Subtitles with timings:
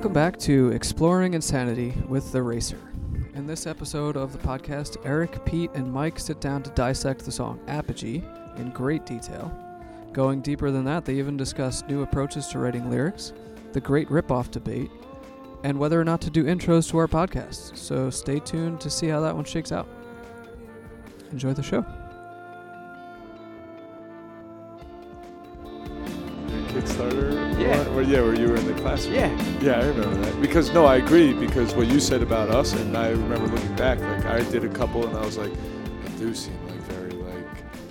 [0.00, 2.78] Welcome back to Exploring Insanity with the Racer.
[3.34, 7.30] In this episode of the podcast, Eric, Pete, and Mike sit down to dissect the
[7.30, 8.22] song Apogee
[8.56, 9.52] in great detail.
[10.14, 13.34] Going deeper than that, they even discuss new approaches to writing lyrics,
[13.74, 14.90] the great ripoff debate,
[15.64, 17.76] and whether or not to do intros to our podcasts.
[17.76, 19.86] So stay tuned to see how that one shakes out.
[21.30, 21.84] Enjoy the show.
[26.80, 27.60] Kickstarter?
[27.60, 27.86] Yeah.
[27.88, 29.14] Or, or yeah, where you were in the classroom.
[29.14, 29.58] Yeah.
[29.60, 30.40] Yeah, I remember that.
[30.40, 31.32] Because no, I agree.
[31.32, 34.68] Because what you said about us, and I remember looking back, like I did a
[34.68, 37.46] couple, and I was like, I do seem like very like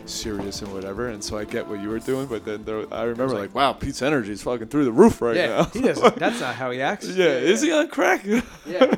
[0.05, 1.09] serious and whatever.
[1.09, 3.73] And so I get what you were doing, but then there, I remember like, wow,
[3.73, 5.63] Pete's energy is fucking through the roof right yeah, now.
[5.65, 6.15] he doesn't.
[6.17, 7.07] That's not how he acts.
[7.07, 8.25] yeah, is he on crack?
[8.65, 8.95] Yeah.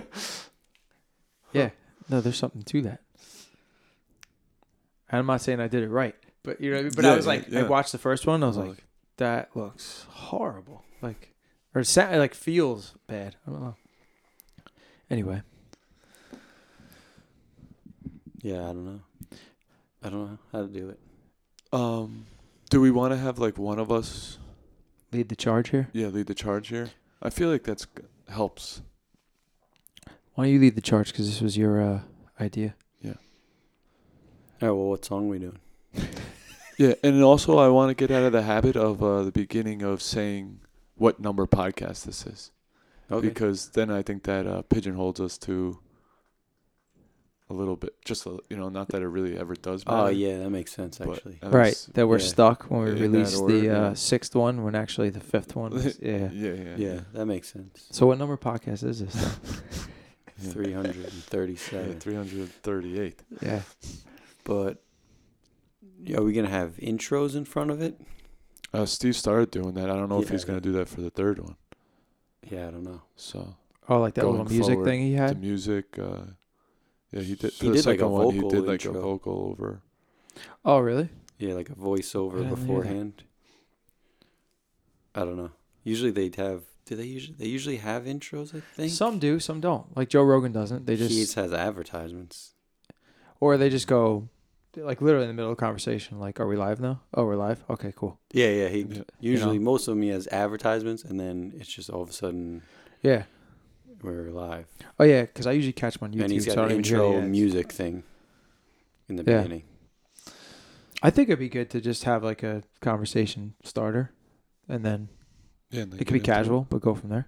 [1.53, 1.69] yeah.
[2.09, 2.99] No, there's something to that.
[5.09, 6.91] I'm not saying I did it right, but you know, what I mean?
[6.95, 7.59] but Yeah, I was like, yeah.
[7.61, 8.43] I watched the first one.
[8.43, 8.83] I was like,
[9.17, 10.83] that looks horrible.
[11.01, 11.33] Like,
[11.75, 13.35] or sa- like feels bad.
[13.47, 13.75] I don't know.
[15.09, 15.41] Anyway,
[18.41, 18.99] Yeah, I don't know.
[20.03, 20.99] I don't know how to do it.
[21.73, 22.25] um,
[22.69, 24.37] do we want to have like one of us,
[25.11, 25.89] lead the charge here.
[25.93, 26.89] yeah, lead the charge here?
[27.21, 27.85] I feel like that's
[28.29, 28.81] helps.
[30.33, 31.11] Why don't you lead the charge?
[31.11, 31.99] Because this was your uh,
[32.39, 32.73] idea.
[33.01, 33.15] Yeah.
[34.61, 35.59] All right, well, what song are we doing?
[36.81, 39.83] Yeah, and also I want to get out of the habit of uh, the beginning
[39.83, 40.61] of saying
[40.95, 42.51] what number podcast this is,
[43.11, 43.27] Okay.
[43.27, 45.77] because then I think that uh, pigeonholes us to
[47.51, 47.93] a little bit.
[48.03, 49.85] Just a, you know, not that it really ever does.
[49.85, 51.37] Matter, oh, yeah, that makes sense, actually.
[51.43, 51.65] at right.
[51.67, 52.25] least- That we're yeah.
[52.25, 53.93] stuck when we In that released order, the uh, yeah.
[53.93, 55.71] sixth one, when actually the fifth one.
[55.73, 56.29] Was, yeah.
[56.31, 57.87] Yeah, yeah, Yeah, that makes sense.
[57.91, 59.15] So what number podcast is this?
[60.39, 61.89] 337.
[61.89, 63.21] Yeah, three hundred thirty-eight.
[63.41, 63.61] yeah.
[64.43, 64.73] But yeah,
[66.15, 67.99] are we going to have intros in front of it?
[68.73, 69.89] Uh, Steve started doing that.
[69.89, 70.31] I don't know if Yeah.
[70.31, 71.57] he's gonna do that for the third one.
[72.49, 73.01] Yeah, I don't know.
[73.17, 73.55] So
[73.89, 75.29] Oh, like that little music forward thing he had.
[75.31, 75.41] the had.
[75.41, 75.99] music.
[75.99, 76.21] Uh,
[77.11, 77.51] yeah, he did.
[77.51, 79.01] He the did, like, a second one, he vocal did like a intro.
[79.01, 79.81] vocal over.
[80.63, 81.09] Oh, really?
[81.37, 82.55] Yeah, like a voiceover I didn't hear that.
[82.61, 83.23] beforehand.
[85.13, 85.51] I don't know.
[85.83, 86.63] Usually they'd have.
[86.85, 87.35] Do they usually?
[87.37, 88.55] They usually have intros.
[88.55, 89.95] I think Some do, some don't.
[89.97, 90.85] Like Joe Rogan doesn't.
[90.85, 92.53] They just just has advertisements.
[93.39, 94.29] or they just go
[94.75, 96.19] like literally in the middle of the conversation.
[96.19, 97.01] Like, are we live now?
[97.13, 97.63] Oh, we're live.
[97.69, 98.19] Okay, cool.
[98.31, 98.67] Yeah, yeah.
[98.69, 99.03] He Yeah.
[99.19, 102.63] usually most of them he has advertisements, and then it's just all of a sudden
[103.01, 103.23] Yeah.
[104.01, 104.67] we're live.
[104.99, 106.23] Oh yeah, because I usually catch them on YouTube.
[106.23, 108.03] and he's so I got don't an even hear the intro music thing
[109.09, 109.41] in the Yeah.
[109.41, 109.63] beginning.
[111.03, 114.11] I think it'd be good to just have like a conversation starter,
[114.69, 115.09] and then
[115.71, 117.27] Yeah, and it could be get into casual, but go from there.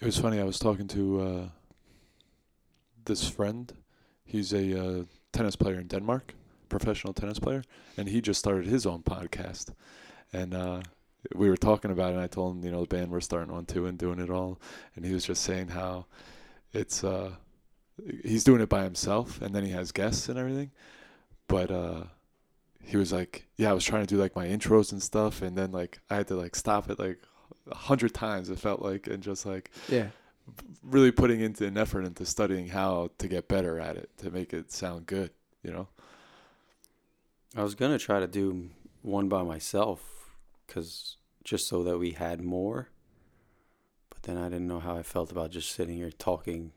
[0.00, 0.40] It was funny.
[0.40, 1.48] I was talking to uh,
[3.04, 3.72] this friend.
[4.24, 6.34] He's a uh, tennis player in Denmark,
[6.68, 7.64] professional tennis player,
[7.96, 9.72] and he just started his own podcast.
[10.32, 10.82] And uh,
[11.34, 12.14] we were talking about it.
[12.14, 14.30] And I told him, you know, the band we're starting on too and doing it
[14.30, 14.60] all.
[14.96, 16.06] And he was just saying how
[16.72, 17.32] it's uh,
[18.24, 20.70] he's doing it by himself, and then he has guests and everything.
[21.48, 22.04] But uh,
[22.82, 25.56] he was like, "Yeah, I was trying to do like my intros and stuff, and
[25.56, 27.18] then like I had to like stop it like
[27.70, 28.50] a hundred times.
[28.50, 30.08] It felt like, and just like." Yeah.
[30.82, 34.52] Really putting into an effort into studying how to get better at it to make
[34.52, 35.30] it sound good
[35.62, 35.88] you know
[37.56, 38.70] I was gonna try to do
[39.02, 40.30] one by myself,
[40.68, 42.88] cause just so that we had more.
[44.10, 46.72] But then I didn't know how I felt about just sitting here talking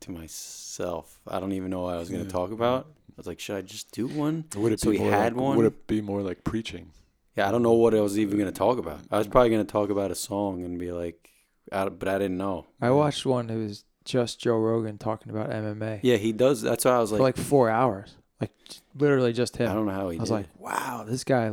[0.00, 1.18] to myself.
[1.26, 2.30] I don't even know what I was gonna Yeah.
[2.30, 2.86] talk about.
[2.86, 4.44] I was like, should I just do one?
[4.56, 5.56] would it So be we had like, one?
[5.56, 6.90] would it be more like preaching
[7.36, 9.00] Yeah, I don't know what I was even gonna talk about.
[9.10, 11.31] I was probably gonna talk about a song and be like,
[11.70, 12.66] I, but I didn't know.
[12.80, 16.60] I watched one that was just Joe Rogan talking about MMA Yeah, he does.
[16.62, 18.50] That's why I was for like, like four hours, like
[18.96, 19.70] literally just him.
[19.70, 20.34] I don't know how he I was did.
[20.34, 21.52] like, wow, this guy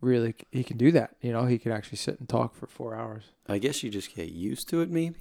[0.00, 1.16] really he can do that.
[1.20, 3.24] You know, he can actually sit and talk for four hours.
[3.48, 5.16] I guess you just get used to it, maybe.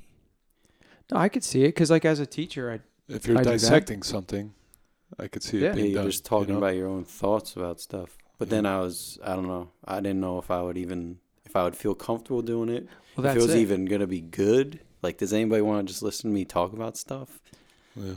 [1.12, 3.50] No, I could see it because, like, as a teacher, I if you're I do
[3.50, 3.59] that.
[3.59, 4.53] dissecting something
[5.19, 5.75] i could see it Yeah.
[5.75, 6.60] Yeah, you're done, just talking you know?
[6.60, 8.18] about your own thoughts about stuff.
[8.39, 9.69] But then I was, I don't know.
[9.83, 11.19] I didn't know if I would even,
[11.51, 12.88] if I would feel comfortable doing it.
[13.18, 13.59] well, if it was it.
[13.59, 14.80] even gonna be good.
[15.01, 17.39] Like, does anybody want to just listen to me talk about stuff?
[17.95, 18.13] yeah.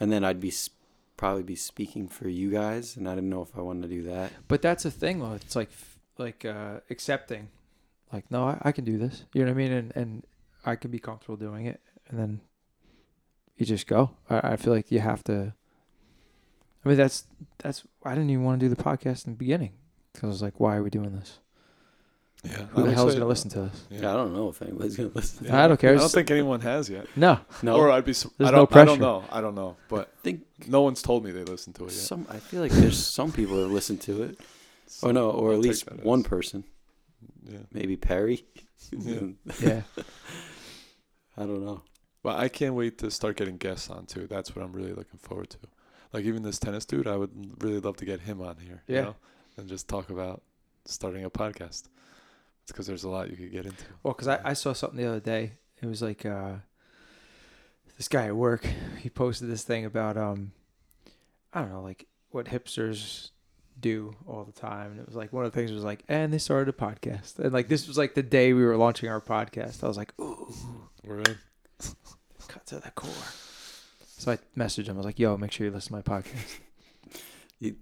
[0.00, 0.70] And then I'd be s-
[1.16, 4.02] probably be speaking for you guys, and I didn't know if I wanted to do
[4.04, 4.32] that.
[4.48, 5.34] But that's the thing, though.
[5.34, 5.70] It's like
[6.18, 7.48] like uh, accepting,
[8.12, 9.24] like, no, I, I can do this.
[9.32, 9.72] You know what I mean?
[9.72, 10.26] And and
[10.66, 12.40] I can be comfortable doing it, and then
[13.56, 14.10] you just go.
[14.28, 15.54] I, I feel like you have to.
[16.84, 17.24] I mean, that's
[17.58, 17.84] that's.
[18.02, 19.74] I didn't even want to do the podcast in the beginning
[20.12, 21.38] because I was like, why are we doing this?
[22.44, 23.14] Yeah Who the I'm hell's excited.
[23.18, 23.84] gonna listen to us?
[23.90, 24.00] yeah.
[24.02, 25.50] Yeah, I don't know if anybody's gonna listen.
[25.50, 25.94] I don't care.
[25.94, 28.66] i don't think anyone has yet No, No, or i'd be su- There's I, no
[28.66, 31.44] don't, I don't know i don't know but I think no one's told me they
[31.44, 32.26] listened to it yet some.
[32.30, 34.38] I feel like there's some people that listen to it.
[34.86, 36.64] So Oh no, or I'll at take least that as- one person,
[37.46, 38.44] yeah maybe Perry.
[38.92, 39.20] Yeah.
[39.60, 39.82] yeah.
[41.36, 41.82] I don't know.
[42.22, 44.26] Well, I can't wait to start getting guests on too.
[44.26, 45.58] That's what I'm really looking forward to.
[46.12, 48.82] Like even this tennis dude, I would really love to get him on here.
[48.86, 48.96] Yeah.
[48.98, 49.16] You know?
[49.56, 50.42] And just talk about
[50.84, 51.84] starting a podcast.
[52.64, 53.84] It's because there's a lot you could get into.
[54.02, 55.52] Well, because I, I saw something the other day.
[55.82, 56.54] It was like uh,
[57.98, 58.66] this guy at work.
[59.00, 60.52] He posted this thing about um,
[61.52, 63.30] I don't know, like what hipsters
[63.78, 66.32] do all the time, and it was like one of the things was like, and
[66.32, 69.20] they started a podcast, and like this was like the day we were launching our
[69.20, 69.84] podcast.
[69.84, 70.52] I was like, ooh,
[71.04, 71.38] We're in.
[72.48, 73.10] cut to the core.
[74.16, 74.94] So I messaged him.
[74.94, 76.58] I was like, yo, make sure you listen to my podcast.
[77.60, 77.76] You,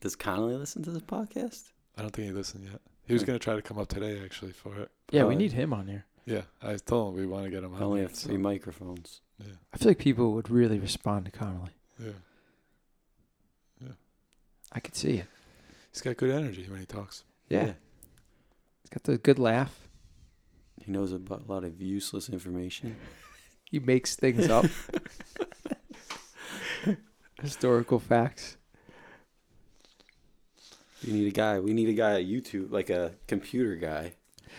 [0.00, 1.70] does Connolly listen to this podcast?
[1.96, 2.80] I don't think he listened yet.
[3.06, 4.90] He was gonna try to come up today actually for it.
[5.10, 6.06] Yeah, we Uh, need him on here.
[6.26, 7.82] Yeah, I told him we want to get him I on.
[7.82, 9.20] only here, have three so, microphones.
[9.38, 11.72] Yeah, I feel like people would really respond to Connolly.
[11.98, 12.12] Yeah.
[13.82, 13.92] Yeah.
[14.72, 15.26] I could see it.
[15.92, 17.24] He's got good energy when he talks.
[17.48, 17.74] Yeah,
[18.82, 19.80] he's got the good laugh.
[20.82, 22.96] He knows about a lot of useless information.
[23.70, 24.66] He makes things up.
[27.42, 28.56] Historical facts.
[31.04, 31.60] You need a guy.
[31.60, 34.14] We need a guy at YouTube, like a computer guy.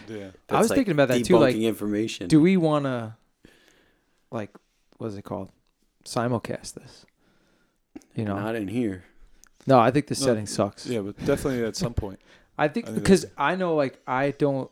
[0.07, 0.29] Yeah.
[0.49, 2.27] I was like, thinking about that too, like, information.
[2.27, 3.15] Do we want to,
[4.31, 4.51] like,
[4.97, 5.49] what's it called?
[6.03, 7.05] Simulcast this.
[8.13, 8.35] You know?
[8.37, 9.03] Not in here.
[9.65, 10.85] no, I think the No, setting sucks.
[10.85, 12.19] Yeah, but definitely at some point.
[12.57, 14.69] I think because that's- I know, like, I don't.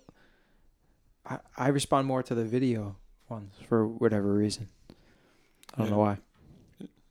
[1.25, 2.95] I, I respond more to the video
[3.29, 4.69] ones for whatever reason.
[5.73, 5.91] I don't Yeah.
[5.91, 6.17] know why.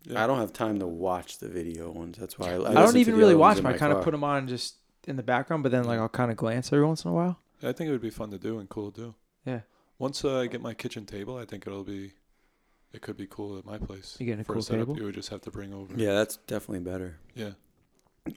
[0.04, 0.22] Yeah.
[0.22, 2.19] I don't have time to watch the video ones.
[2.19, 3.66] That's why I, I, I, don't even really watch them.
[3.66, 4.76] I my kind of put them on just
[5.06, 7.38] in the background, but then like I'll kind of glance every once in a while.
[7.62, 9.14] I think it would be fun to do and cool to do.
[9.46, 9.60] Yeah.
[9.99, 12.12] Once uh, I get my kitchen table, I think it'll be,
[12.93, 14.16] it could be cool at my place.
[14.19, 14.99] You getting a For cool setup, table?
[14.99, 15.94] you would just have to bring over.
[15.96, 17.19] Yeah, that's definitely better.
[17.34, 17.50] Yeah.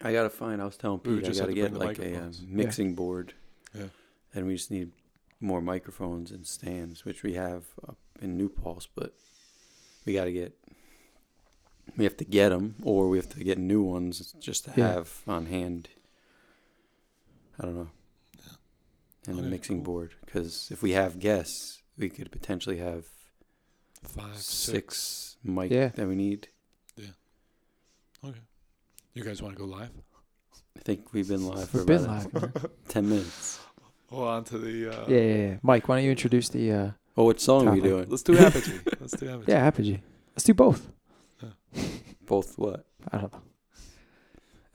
[0.02, 0.62] I gotta find.
[0.62, 2.44] I was telling We would Pete I gotta to get like a uh, microphones.
[2.48, 3.34] mixing board.
[3.74, 3.86] Yeah.
[4.34, 4.92] And we just need
[5.40, 9.14] more microphones and stands, which we have up in New Paltz, but
[10.06, 10.56] we gotta get.
[11.98, 14.94] We have to get them, or we have to get new ones just to Yeah.
[14.94, 15.90] have on hand.
[17.60, 17.90] I don't know.
[19.28, 19.94] And a mixing cool.
[19.94, 23.06] board, because if we have guests, we could potentially have
[24.04, 24.48] Five, six.
[24.98, 25.88] six mic Yeah.
[25.90, 26.50] that we need.
[26.96, 27.08] Yeah.
[28.24, 28.40] Okay.
[29.14, 29.90] You guys want to go live?
[30.78, 32.66] I think we've been live for been about live.
[32.90, 33.60] ten minutes.
[34.12, 34.90] Well, on to the.
[34.90, 35.58] Uh, yeah, yeah, yeah.
[35.64, 36.72] Mike, why don't you introduce the?
[36.72, 38.08] uh Oh, what song are we doing?
[38.10, 38.80] Let's do Apogee.
[39.00, 39.52] Let's do Apogee.
[39.52, 40.02] Yeah, Apogee.
[40.36, 40.92] Let's do both.
[42.26, 42.86] Both what?
[43.12, 43.42] I don't know.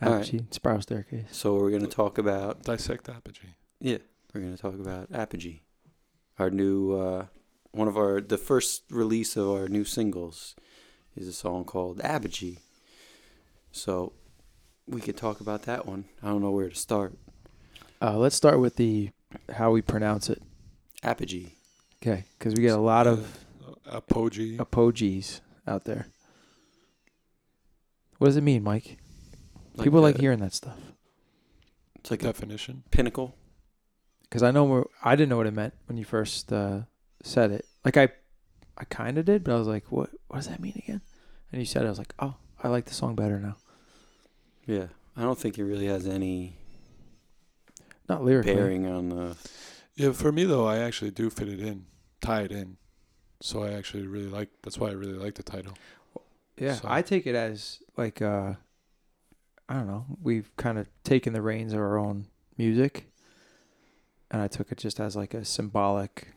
[0.02, 0.20] All right.
[0.22, 1.26] Apogee, Spiral Staircase.
[1.30, 3.54] So we're gonna talk about Dissect Apogee.
[3.80, 3.98] yeah,
[4.32, 5.60] we're gonna talk about Apogee,
[6.38, 7.26] our new uh,
[7.72, 10.54] one of our the first release of our new singles
[11.16, 12.58] is a song called Apogee.
[13.72, 14.12] So
[14.86, 16.06] we could talk about that one.
[16.22, 17.16] I don't know where to start.
[18.00, 19.10] Uh, let's start with the
[19.54, 20.42] how we pronounce it.
[21.02, 21.48] Apogee.
[22.02, 23.38] Okay, because we get a lot of
[23.86, 24.56] Uh, Apogee.
[24.56, 26.06] apogees out there.
[28.20, 28.98] What does it mean, Mike?
[29.76, 30.76] Like People like a- hearing that stuff.
[31.96, 32.82] It's like a definition.
[32.90, 33.34] pinnacle.
[34.22, 36.80] Because I know we're, I didn't know what it meant when you first uh,
[37.22, 37.64] said it.
[37.82, 38.10] Like I,
[38.76, 40.10] I kind of did, but I was like, "What?
[40.28, 41.00] What does that mean again?"
[41.50, 41.86] And you said it.
[41.86, 43.56] I was like, "Oh, I like the song better now."
[44.66, 46.56] Yeah, I don't think it really has any
[48.06, 48.54] Not lyrically.
[48.54, 49.36] bearing on the.
[49.96, 51.86] Yeah, for me though, I actually do fit it in,
[52.20, 52.76] tie it in.
[53.40, 54.50] So I actually really like.
[54.62, 55.72] That's why I really like the title.
[56.60, 58.54] Yeah, So- I take it as like uh
[59.68, 60.04] I don't know.
[60.22, 62.26] We've kind of taken the reins of our own
[62.58, 63.06] music,
[64.30, 66.28] and I took it just as like a symbolic.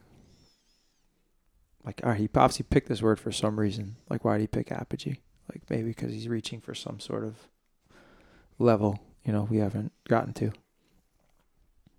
[1.84, 3.96] Like, all right, he obviously picked this word for some reason.
[4.10, 5.16] Like, why did he pick apogee?
[5.52, 7.36] Like, maybe because he's reaching for some sort of
[8.60, 10.52] level, you know, we haven't gotten to.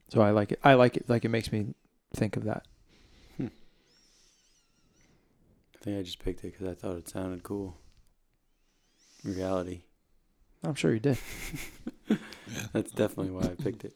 [0.08, 0.60] So I like it.
[0.64, 1.10] I like it.
[1.10, 1.74] Like, it makes me
[2.14, 2.64] think of that.
[3.40, 3.50] I
[5.82, 7.76] think I just picked it because I thought it sounded cool.
[9.24, 9.82] Reality.
[10.62, 11.18] I'm sure you did.
[12.72, 13.94] That's definitely why I picked it.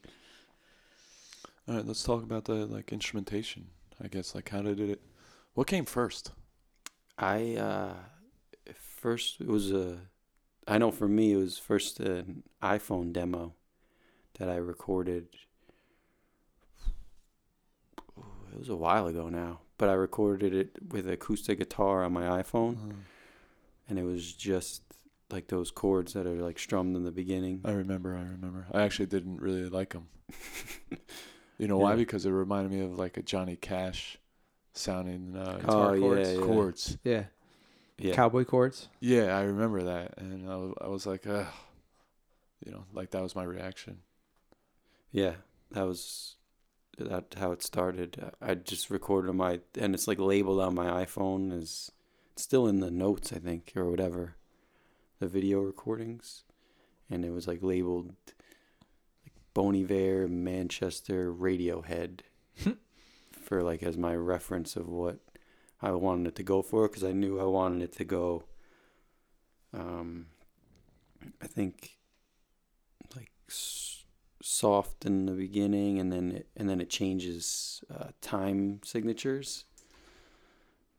[1.68, 3.66] All right, let's talk about the like instrumentation.
[4.02, 5.02] I guess like how did it?
[5.54, 6.32] What came first?
[7.18, 7.94] I uh
[8.74, 9.98] first it was a
[10.66, 13.54] I know for me it was first an iPhone demo
[14.38, 15.28] that I recorded
[18.52, 22.42] it was a while ago now, but I recorded it with acoustic guitar on my
[22.42, 22.94] iPhone Uh,
[23.88, 24.82] and it was just
[25.30, 27.60] like those chords that are like strummed in the beginning.
[27.64, 28.14] I remember.
[28.16, 28.66] I remember.
[28.72, 30.08] I actually didn't really like them.
[31.60, 31.96] You know why?
[31.96, 34.16] Because it reminded me of like a Johnny Cash
[34.74, 36.32] sounding uh, Oh, guitar yeah, chords.
[36.34, 36.40] yeah.
[36.40, 36.98] chords.
[37.02, 37.24] Yeah.
[37.98, 38.14] Yeah.
[38.14, 38.86] Cowboy chords.
[39.00, 41.46] Yeah, I remember that, and I was, I was like, Ugh.
[42.64, 43.98] you know, like that was my reaction.
[45.10, 45.32] Yeah,
[45.72, 46.36] that was
[46.96, 48.32] that how it started.
[48.40, 51.90] I just recorded on my and it's like labeled on my iPhone as
[52.34, 54.36] it's still in the notes I think or whatever,
[55.18, 56.44] the video recordings,
[57.10, 58.14] and it was like labeled
[59.24, 62.20] like Bon Iver, Manchester, Radiohead,
[63.32, 65.18] for like as my reference of what
[65.80, 68.44] I wanted it to go for because I knew I wanted it to go.
[69.72, 70.26] Um,
[71.42, 71.98] I think
[73.14, 74.04] like s-
[74.42, 79.64] soft in the beginning, and then it, and then it changes uh, time signatures.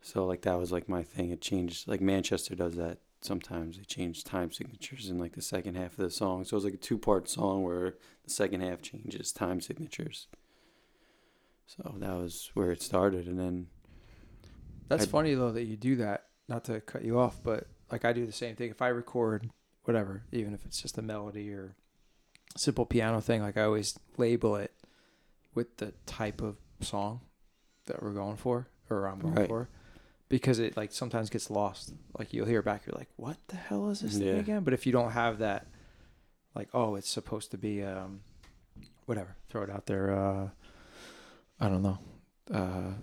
[0.01, 1.31] So like that was like my thing.
[1.31, 3.77] It changed like Manchester does that sometimes.
[3.77, 6.43] They change time signatures in like the second half of the song.
[6.45, 10.27] So it was like a two part song where the second half changes time signatures.
[11.65, 13.67] So that was where it started, and then
[14.87, 16.25] That's I'd- funny though that you do that.
[16.47, 18.71] Not to cut you off, but like I do the same thing.
[18.71, 19.51] If I record
[19.83, 21.75] whatever, even if it's just a melody or
[22.57, 24.73] simple piano thing, like I always label it
[25.53, 27.21] with the type of song
[27.85, 29.47] that we're going for or I'm going Right.
[29.47, 29.69] for.
[30.29, 31.93] Because it like sometimes gets lost.
[32.17, 34.63] Like you'll hear it back, you're like, What the hell is this thing again?
[34.63, 35.67] But if you don't have that
[36.55, 38.21] like, oh, it's supposed to be um
[39.05, 40.49] whatever, throw it out there, uh
[41.59, 41.99] I don't know.
[42.53, 42.93] Uh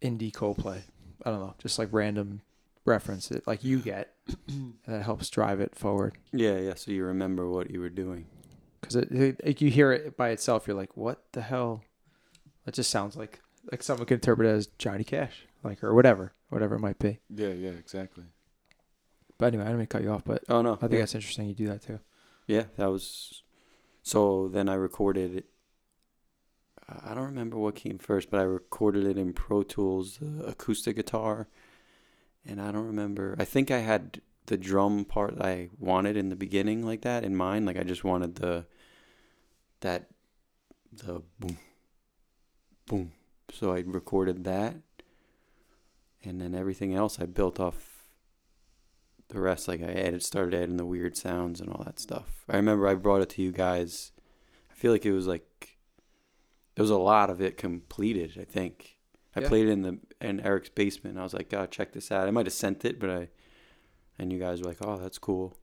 [0.00, 0.82] indie Coldplay.
[1.24, 2.42] I don't know, just like random
[2.84, 4.12] reference it like you get,
[4.48, 6.16] and that helps drive it forward.
[6.32, 6.74] yeah, yeah.
[6.74, 8.26] So you remember what you were doing.
[8.80, 11.82] Because it, it, like you hear it by itself, you're like, what the hell?
[12.66, 13.40] It just sounds like
[13.72, 17.18] like someone could interpret it as Johnny Cash, like or whatever, whatever it might be.
[17.28, 18.24] Yeah, yeah, exactly.
[19.38, 20.98] But anyway, I didn't mean to cut you off, but Oh no, I think yeah.
[21.00, 21.48] that's interesting.
[21.48, 21.98] You do that too.
[22.46, 23.42] Yeah, that was.
[24.02, 25.46] So then I recorded it.
[26.86, 30.96] I don't remember what came first, but I recorded it in Pro Tools, the acoustic
[30.96, 31.48] guitar,
[32.44, 33.34] and I don't remember.
[33.38, 37.34] I think I had the drum part I wanted in the beginning, like that in
[37.34, 37.64] mind.
[37.64, 38.66] Like I just wanted the
[39.80, 40.10] that
[40.92, 41.56] the boom,
[42.86, 43.12] boom.
[43.52, 44.76] So I recorded that,
[46.26, 47.90] and then everything else I built off
[49.28, 52.44] the rest like i added started adding the weird sounds and all that stuff.
[52.48, 54.12] I remember i brought it to you guys.
[54.70, 55.78] I feel like it was like
[56.74, 58.96] there was a lot of it completed i think.
[59.36, 59.48] I Yeah.
[59.48, 61.18] played it in the in eric's basement.
[61.18, 62.28] I was like god check this out.
[62.28, 63.28] I might have sent it but i
[64.18, 65.56] and you guys were like oh that's cool.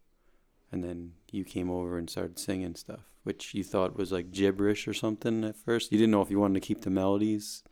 [0.71, 4.87] And then you came over and started singing stuff which you thought was like gibberish
[4.87, 5.91] or something at first.
[5.91, 7.63] You didn't know if you wanted to keep the melodies.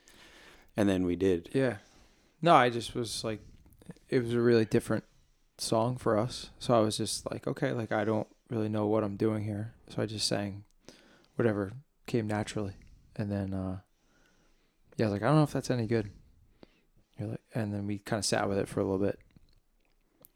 [0.77, 1.49] And then we did.
[1.53, 1.77] Yeah.
[2.41, 3.41] No, I just was like,
[4.09, 5.03] it was a really different
[5.57, 6.51] song for us.
[6.59, 9.73] So I was just like, okay, like I don't really know what I'm doing here.
[9.89, 10.63] So I just sang
[11.35, 11.73] whatever
[12.07, 12.73] came naturally.
[13.15, 13.79] And then, uh,
[14.97, 16.09] yeah, I was like, I don't know if that's any good.
[17.17, 19.19] You're like, and then we kind of sat with it for a little bit.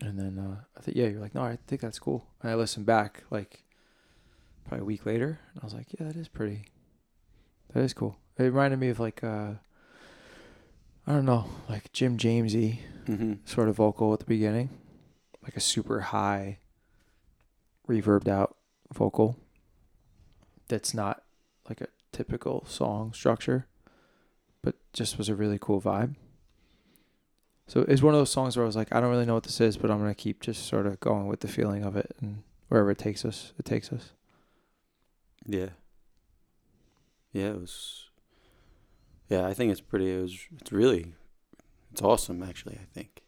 [0.01, 2.27] And then, uh, I think, yeah, you're like, no, I think that's cool.
[2.41, 3.63] And I listened back like
[4.67, 5.39] probably a week later.
[5.53, 6.65] And I was like, yeah, that is pretty,
[7.73, 8.17] that is cool.
[8.37, 9.51] It reminded me of like, uh,
[11.05, 13.33] I don't know, like Jim Jamesy mm-hmm.
[13.45, 14.69] sort of vocal at the beginning,
[15.43, 16.59] like a super high,
[17.87, 18.55] reverbed out
[18.93, 19.37] vocal.
[20.69, 21.23] That's not
[21.67, 23.67] like a typical song structure,
[24.61, 26.15] but just was a really cool vibe.
[27.67, 29.43] So it's one of those songs where I was like, I don't really know what
[29.43, 32.15] this is, but I'm gonna keep just sort of going with the feeling of it,
[32.21, 34.11] and wherever it takes us, it takes us.
[35.45, 35.69] Yeah.
[37.33, 38.09] Yeah, it was.
[39.33, 40.13] Yeah, I think it's pretty.
[40.13, 40.37] It was.
[40.59, 41.15] It's really.
[41.91, 42.77] It's awesome, actually.
[42.79, 43.23] I think.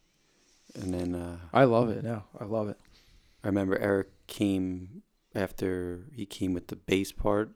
[0.80, 2.26] And then uh, I love it now.
[2.38, 2.78] I love it.
[3.42, 5.02] I remember Eric came
[5.34, 7.50] after he came with the bass part,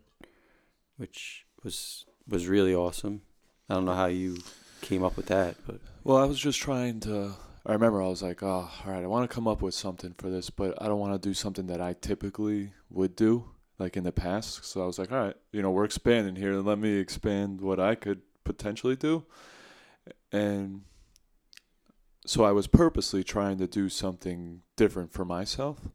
[0.97, 3.23] which was was really awesome.
[3.69, 4.39] I don't know how you
[4.81, 7.35] came up with that, but Well, I was just trying to.
[7.65, 10.15] I remember I was like, oh, all right, I want to come up with something
[10.19, 13.97] for this, but I don't want to do something that I typically would do, like
[13.97, 14.65] in the past.
[14.65, 16.53] So I was like, all right, you know, we're expanding here.
[16.53, 19.25] and Let me expand what I could potentially do.
[20.33, 20.83] And
[22.27, 25.89] so I was purposely trying to do something different for myself.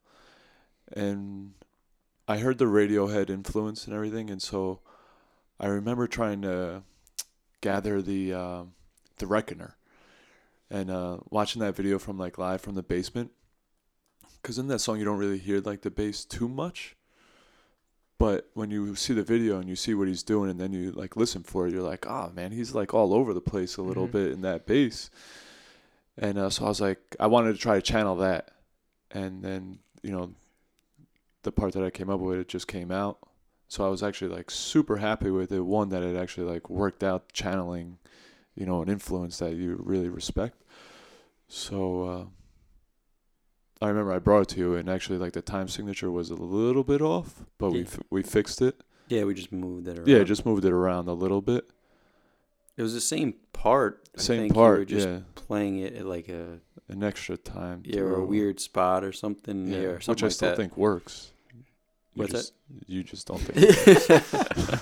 [0.91, 1.53] And
[2.27, 4.29] I heard the Radiohead influence and everything.
[4.29, 4.81] And so
[5.59, 6.83] I remember trying to
[7.61, 8.33] gather the.
[8.33, 8.73] um
[9.17, 9.77] the Reckoner,
[10.69, 13.31] and uh, watching that video from like live from the basement.
[14.41, 16.97] Because in that song you don't really hear like the bass too much,
[18.17, 20.91] but when you see the video and you see what he's doing, and then you
[20.91, 23.81] like listen for it, you're like, oh man, he's like all over the place a
[23.81, 24.11] little Mhm.
[24.11, 25.09] bit in that bass.
[26.17, 28.51] And uh, so I was like, I wanted to try to channel that,
[29.11, 30.33] and then you know,
[31.43, 33.17] the part that I came up with it just came out.
[33.67, 35.61] So I was actually like super happy with it.
[35.61, 37.97] One that it actually like worked out channeling
[38.55, 40.61] you know, an influence that you really respect.
[41.49, 42.25] So uh,
[43.81, 46.35] I remember I brought it to you, and actually, like the time signature was a
[46.35, 47.85] little bit off, but we Yeah.
[47.85, 48.81] f- we fixed it.
[49.09, 50.07] Yeah, we just moved it around.
[50.07, 51.69] Yeah, just moved it around a little bit.
[52.77, 54.09] it was the same part.
[54.17, 55.19] I Same think you were part, just yeah.
[55.35, 57.83] playing it at like a An extra time.
[57.85, 58.25] yeah, or a through.
[58.25, 59.67] weird spot or something.
[59.67, 60.57] Yeah, Yeah, or which something I like still that.
[60.57, 61.31] think works.
[61.53, 61.63] You
[62.15, 62.37] What's that?
[62.39, 62.53] just,
[62.87, 63.57] You just don't think.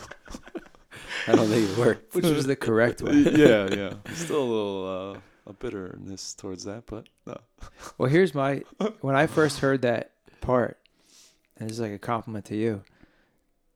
[1.28, 2.16] I don't think it worked.
[2.16, 3.14] Which was the correct way.
[3.14, 3.94] yeah, yeah.
[4.14, 7.38] Still a little uh, a bitterness towards that, but no.
[7.98, 8.64] Well, here's my
[9.02, 10.78] when I first heard that part,
[11.58, 12.84] and this is like a compliment to you.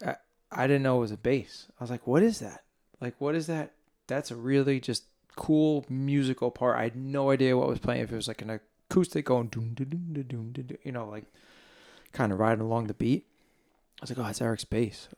[0.06, 0.16] I,
[0.52, 1.68] I didn't know it was a bass.
[1.80, 2.64] I was like, "What is that?
[3.02, 3.74] Like, what is that?
[4.08, 5.04] That's a really just
[5.36, 8.02] cool musical part." I had no idea what was playing.
[8.02, 8.60] If it was like an
[8.90, 11.26] acoustic going doom doom doom doom doom, doom, doom, you know, like
[12.14, 13.26] kind of riding along the beat.
[14.00, 15.10] I was like, "Oh, it's Eric's bass."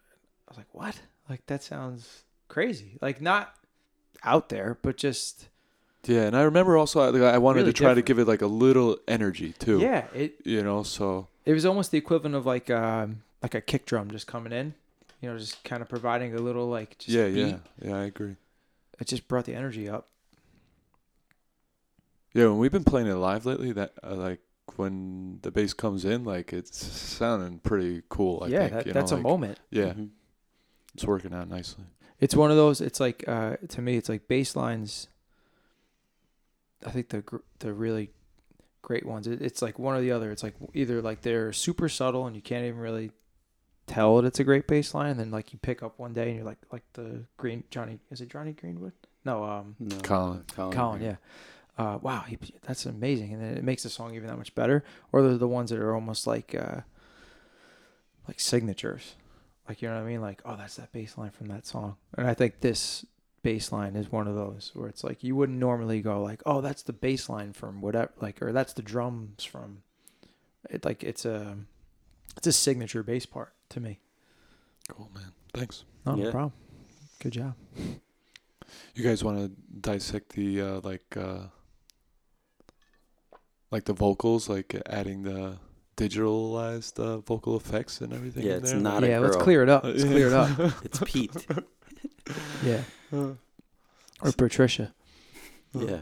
[0.48, 1.00] I was like, "What?
[1.30, 2.98] Like that sounds crazy.
[3.02, 3.54] Like not
[4.24, 5.49] out there, but just
[6.06, 8.06] Yeah, and I remember also I, like, I wanted Really to try different.
[8.08, 9.80] to give it like a little energy too.
[9.80, 13.62] yeah, it You know, so It was almost the equivalent of like um like a
[13.62, 14.74] kick drum just coming in,
[15.22, 17.36] you know, just kind of providing a little like just yeah, beat.
[17.38, 17.96] yeah, yeah.
[17.98, 18.36] I agree.
[19.00, 20.08] It just brought the energy up.
[22.34, 24.40] Yeah, when we've been playing it live lately, that uh, like
[24.76, 28.44] when the bass comes in, like it's sounding pretty cool.
[28.44, 28.72] I yeah, think.
[28.74, 29.60] that, you know, that's a like, moment.
[29.72, 30.10] Yeah, Mhm.
[30.94, 31.86] it's working out nicely.
[32.20, 32.80] It's one of those.
[32.82, 35.08] It's like uh to me, it's like bass lines.
[36.86, 37.24] I think the
[37.60, 38.12] the really
[38.82, 39.28] great ones.
[39.28, 40.32] It, it's like one or the other.
[40.32, 43.12] It's like either like they're super subtle and you can't even really
[43.88, 46.28] tell that it's a great bass line, and then like you pick up one day
[46.28, 48.94] and you're like like the Green Johnny is it Johnny Greenwood?
[49.26, 50.46] No, um No, Colin.
[50.56, 50.76] Colin.
[50.76, 51.16] Colin, yeah.
[51.78, 54.84] Uh, wow, he, that's amazing, and then it makes the song even that much better.
[55.14, 56.82] Or they're the ones that are almost like uh,
[58.28, 59.16] like signatures,
[59.68, 60.20] like you know what I mean?
[60.20, 61.96] Like, oh, that's that bass line from that song.
[62.18, 63.06] And I think this
[63.42, 66.62] bass line is one of those where it's like you wouldn't normally go like, oh,
[66.62, 69.84] that's the bass line from whatever, like, or that's the drums from.
[70.70, 71.58] It like it's a
[72.38, 74.00] it's a signature bass part to me.
[74.90, 75.32] Cool, man.
[75.54, 75.86] Thanks.
[76.06, 76.54] No, no problem.
[77.20, 77.56] Good job.
[78.96, 81.48] You guys want to dissect the uh, like uh,
[83.72, 85.58] like the vocals, like adding the
[85.98, 88.44] digitalized uh, vocal effects and everything?
[88.44, 88.80] Yeah, in it's there?
[88.80, 89.84] not a yeah, let's clear it up.
[89.84, 90.74] Let's clear it up.
[90.84, 91.48] It's Pete.
[92.64, 93.38] Yeah, or
[94.38, 94.94] Patricia.
[95.74, 96.02] yeah.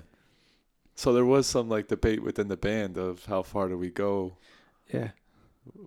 [0.96, 4.38] So there was some like debate within the band of how far do we go
[4.92, 5.10] Yeah.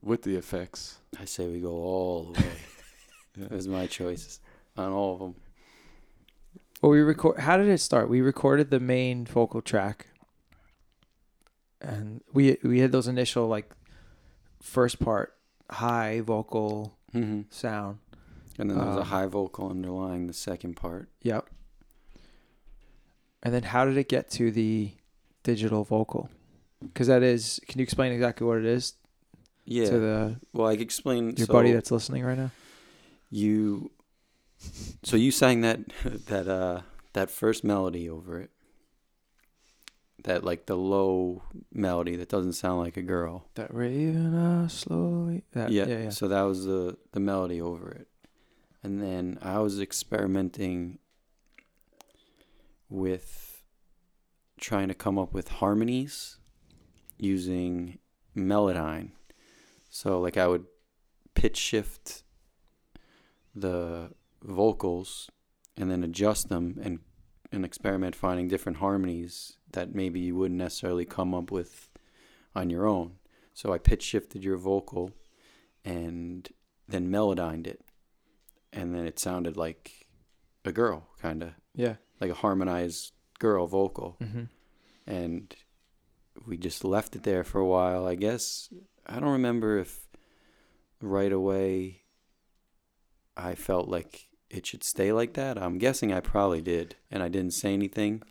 [0.02, 0.98] with the effects.
[1.18, 2.46] I say we go all the way.
[3.36, 3.44] Yeah.
[3.44, 4.40] It was my choice
[4.76, 5.34] on all of them.
[6.82, 7.38] Well, we record.
[7.38, 8.08] How did it start?
[8.10, 10.08] We recorded the main vocal track,
[11.80, 13.70] and we we had those initial like
[14.60, 15.34] first part
[15.70, 17.98] high vocal hmm sound.
[18.60, 21.08] And then there's was a Um, high vocal underlying the second part.
[21.22, 21.48] Yep.
[23.42, 24.92] And then how did it get to the
[25.42, 26.28] digital vocal?
[26.82, 27.60] Because that is.
[27.68, 28.94] Can you explain exactly what it is
[29.64, 29.88] Yeah.
[29.90, 31.34] to the well, I can explain.
[31.36, 32.50] your so buddy that's listening right now?
[33.30, 33.90] you.
[35.02, 35.80] So you sang that
[36.26, 36.82] that uh
[37.14, 38.50] that first melody over it.
[40.24, 41.42] That like the low
[41.72, 43.46] melody that doesn't sound like a girl.
[43.54, 45.44] That raven uh, slowly.
[45.52, 46.08] That, yeah, yeah, yeah.
[46.10, 48.08] So that was the the melody over it,
[48.82, 50.98] and then I was experimenting
[52.88, 53.62] with
[54.58, 56.38] trying to come up with harmonies
[57.18, 57.98] using
[58.36, 59.10] Melodyne.
[59.88, 60.66] So like I would
[61.34, 62.22] pitch shift
[63.54, 64.10] the
[64.42, 65.30] vocals
[65.76, 67.00] and then adjust them and
[67.52, 71.88] and experiment finding different harmonies that maybe you wouldn't necessarily come up with
[72.54, 73.12] on your own.
[73.54, 75.12] So I pitch shifted your vocal
[75.84, 76.48] and
[76.88, 77.82] then melodined it.
[78.72, 80.06] And then it sounded like
[80.64, 81.96] a girl, kind of yeah.
[82.20, 84.16] like a harmonized girl vocal.
[84.20, 84.44] Mm-hmm.
[85.06, 85.54] And
[86.46, 88.06] we just left it there for a while.
[88.06, 88.72] I guess
[89.06, 90.08] I don't remember if
[91.00, 92.02] right away
[93.36, 95.58] I felt like it should stay like that.
[95.58, 96.96] I'm guessing I probably did.
[97.10, 98.22] And I didn't say anything.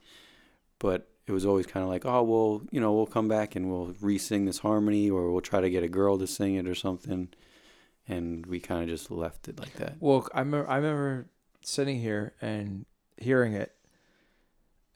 [0.78, 3.70] But it was always kind of like, oh, well, you know, we'll come back and
[3.70, 6.68] we'll re sing this harmony or we'll try to get a girl to sing it
[6.68, 7.30] or something.
[8.10, 9.96] And we kind of just left it like that.
[10.00, 11.30] Well, I remember, I remember
[11.62, 12.86] sitting here and
[13.18, 13.74] hearing it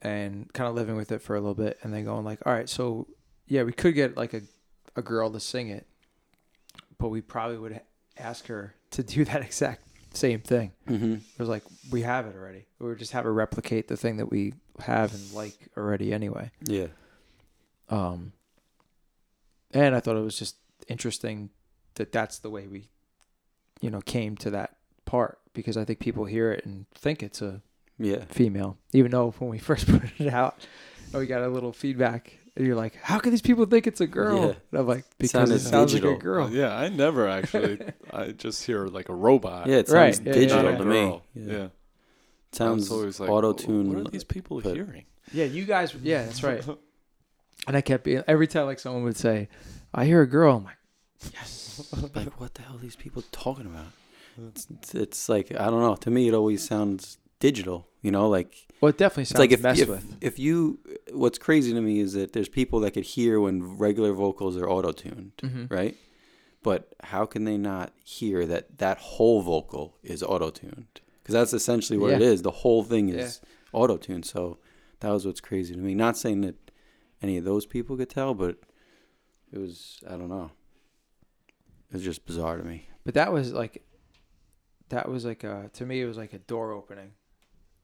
[0.02, 2.52] and kind of living with it for a little bit and then going like, all
[2.52, 3.06] right, so
[3.46, 4.42] yeah, we could get like a,
[4.96, 5.86] a girl to sing it,
[6.98, 7.80] but we probably would
[8.18, 9.82] ask her to do that exact
[10.16, 10.72] same thing.
[10.88, 11.14] Mm-hmm.
[11.14, 12.66] It was like, we have it already.
[12.78, 16.50] We would just have her replicate the thing that we have and like already anyway.
[16.62, 16.88] Yeah.
[17.88, 18.32] Um,
[19.72, 20.56] and I thought it was just
[20.88, 21.50] interesting
[21.94, 22.88] that that's the way we,
[23.84, 24.70] you know, came to that
[25.04, 27.60] part because I think people hear it and think it's a
[27.98, 28.24] Yeah.
[28.28, 30.54] female, even though when we first put it out,
[31.12, 34.06] we got a little feedback And you're like, how can these people think it's a
[34.06, 34.38] girl?
[34.40, 34.54] Yeah.
[34.70, 36.48] And I'm like, because Sounded it sounds like a girl.
[36.50, 37.78] Yeah, I never actually.
[38.12, 39.66] I just hear like a robot.
[39.66, 40.78] Yeah, it Right, sounds yeah, yeah, digital yeah.
[40.78, 41.04] to me.
[41.34, 41.52] Yeah.
[41.56, 41.64] Yeah.
[41.64, 43.88] It sounds always like, auto tune.
[43.92, 45.04] What are these people but- hearing?
[45.32, 45.94] Yeah, you guys.
[46.02, 46.64] Yeah, that's right.
[47.66, 49.48] And I kept being every time like someone would say,
[49.94, 50.76] "I hear a girl," I'm like,
[51.32, 53.86] "Yes." like what the hell are these people talking about?
[54.48, 55.94] It's, it's, it's like I don't know.
[55.96, 57.86] To me, it always sounds digital.
[58.02, 60.16] You know, like Well, it definitely sounds like if messed if, with.
[60.20, 60.78] if you.
[61.12, 64.68] What's crazy to me is that there's people that could hear when regular vocals are
[64.68, 65.72] auto tuned, Mm-hmm.
[65.74, 65.96] right?
[66.62, 71.00] But how can they not hear that that whole vocal is auto tuned?
[71.22, 72.26] Because that's essentially what it Yeah.
[72.28, 72.42] is.
[72.42, 73.40] The whole thing is
[73.72, 74.24] auto tuned.
[74.26, 74.58] So
[75.00, 75.94] that was what's crazy to me.
[75.94, 76.70] Not saying that
[77.22, 78.56] any of those people could tell, but
[79.52, 80.50] it was I don't know.
[81.94, 82.88] It was just bizarre to me.
[83.04, 83.84] But that was like,
[84.88, 87.12] that was like a to me it was like a door opening,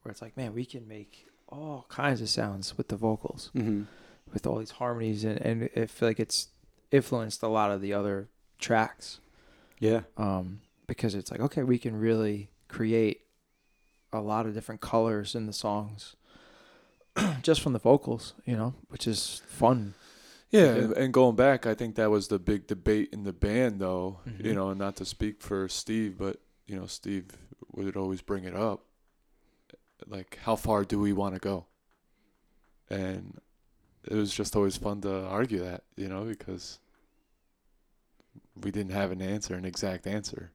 [0.03, 3.83] where it's like, man, we can make all kinds of sounds with the vocals, Mm-hmm.
[4.33, 6.49] with all these harmonies, and and I feel like it's
[6.90, 9.20] influenced a lot of the other tracks.
[9.79, 10.01] Yeah.
[10.16, 13.20] um, because it's like okay, we can really create
[14.12, 16.16] a lot of different colors in the songs
[17.42, 19.94] just from the vocals, you know, which is fun.
[20.50, 23.80] Yeah, and- and going back, I think that was the big debate in the band,
[23.80, 24.18] though.
[24.26, 24.44] Mhm.
[24.44, 27.26] You know, not to speak for Steve, but you know, Steve
[27.72, 28.84] would always bring it up.
[30.06, 31.66] Like, how far do we want to go?
[32.88, 33.40] And
[34.04, 36.78] it was just always fun to argue that, you know, because
[38.60, 40.52] we didn't have an answer, an exact answer.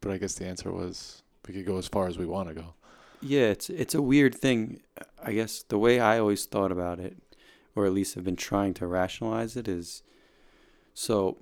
[0.00, 2.54] But I guess the answer was we could go as far as we want to
[2.54, 2.74] go.
[3.20, 4.82] Yeah, it's it's a weird thing.
[5.22, 7.16] I guess the way I always thought about it,
[7.74, 10.02] or at least have been trying to rationalize it, is
[10.92, 11.38] so.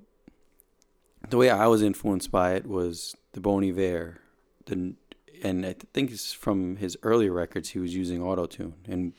[1.29, 4.19] The way I was influenced by it was the Bon Iver,
[4.65, 4.95] the
[5.41, 7.69] and I think it's from his earlier records.
[7.69, 9.13] He was using auto tune, and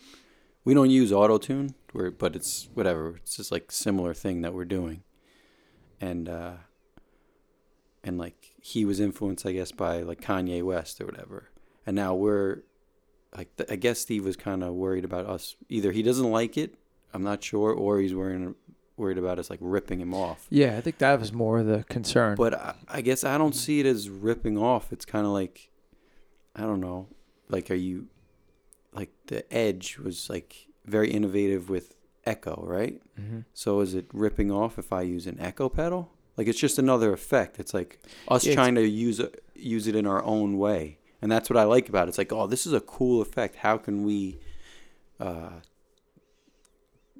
[0.64, 3.16] we don't use auto tune, but it's whatever.
[3.16, 5.02] It's just like similar thing that we're doing,
[6.00, 6.52] and uh,
[8.02, 11.50] and like he was influenced, I guess, by like Kanye West or whatever
[11.86, 12.62] and now we're
[13.36, 15.56] like I guess Steve was kind of worried about us.
[15.68, 16.76] Either he doesn't like it,
[17.14, 18.54] I'm not sure, or he's worrying
[18.96, 20.46] worried about us like ripping him off.
[20.50, 22.36] Yeah, I think that was more the concern.
[22.36, 24.92] But I, I guess I don't see it as ripping off.
[24.92, 25.70] It's kind of like
[26.54, 27.08] I don't know,
[27.48, 28.08] like are you
[28.92, 31.94] like the Edge was like very innovative with
[32.26, 33.00] echo, right?
[33.18, 33.40] mm-hmm.
[33.52, 36.10] So is it ripping off if I use an echo pedal?
[36.36, 37.58] Like it's just another effect.
[37.58, 41.30] It's like us Yeah, trying to use it, use it in our own way, and
[41.30, 42.10] that's what I like about it.
[42.10, 43.56] It's like, oh, this is a cool effect.
[43.56, 44.38] How can we,
[45.20, 45.60] uh,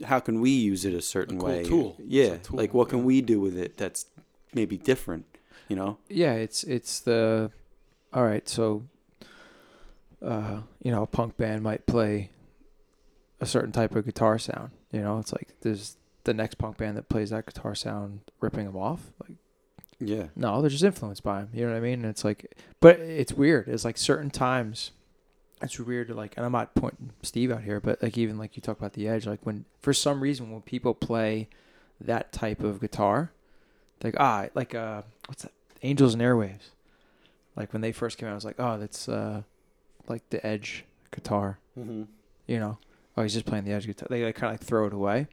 [0.02, 1.64] how can we use it a certain A cool way?
[1.64, 1.96] tool.
[1.98, 3.04] It's a Yeah, tool, like what can yeah.
[3.04, 4.06] we do with it that's
[4.52, 5.26] maybe different?
[5.68, 5.98] You know?
[6.08, 7.50] yeah, it's it's the
[8.12, 8.48] all right.
[8.48, 8.84] So,
[10.22, 12.30] uh, you know, a punk band might play
[13.40, 14.70] a certain type of guitar sound.
[14.92, 18.66] You know, it's like there's the next punk band that plays that guitar sound, ripping
[18.66, 19.12] them off.
[19.20, 19.36] Like
[20.00, 20.26] Yeah.
[20.36, 21.50] no, they're just influenced by them.
[21.52, 22.00] You know what I mean?
[22.00, 23.68] And it's like, but it's weird.
[23.68, 24.92] It's like certain times.
[25.62, 28.56] It's weird to like, and I'm not pointing Steve out here, but like even like
[28.56, 31.48] you talk about the edge, like when for some reason when people play
[32.00, 33.30] that type of guitar,
[34.02, 35.52] like ah, like uh, what's that?
[35.82, 36.70] Angels and Airwaves.
[37.56, 39.42] Like when they first came out, I was like, oh, that's uh,
[40.08, 41.58] like the edge guitar.
[41.78, 42.02] Mm-hmm.
[42.46, 42.78] You know,
[43.16, 44.08] oh, he's just playing the edge guitar.
[44.10, 45.28] They like kind of like throw it away,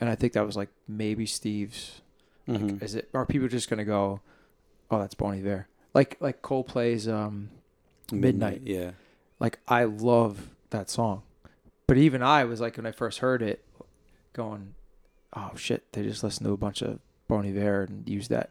[0.00, 2.00] and I think that was like maybe Steve's
[2.46, 2.84] like, Mm-hmm.
[2.84, 4.20] is it are people just gonna go,
[4.90, 5.68] oh, that's Bon Iver?
[5.94, 7.48] Like like Coldplay's um,
[8.12, 8.62] Midnight.
[8.64, 8.90] Yeah.
[9.40, 11.22] Like I love that song,
[11.86, 13.64] but even I was like when I first heard it,
[14.32, 14.74] going,
[15.34, 18.50] oh shit, they just listened to a bunch of Bon Iver and used that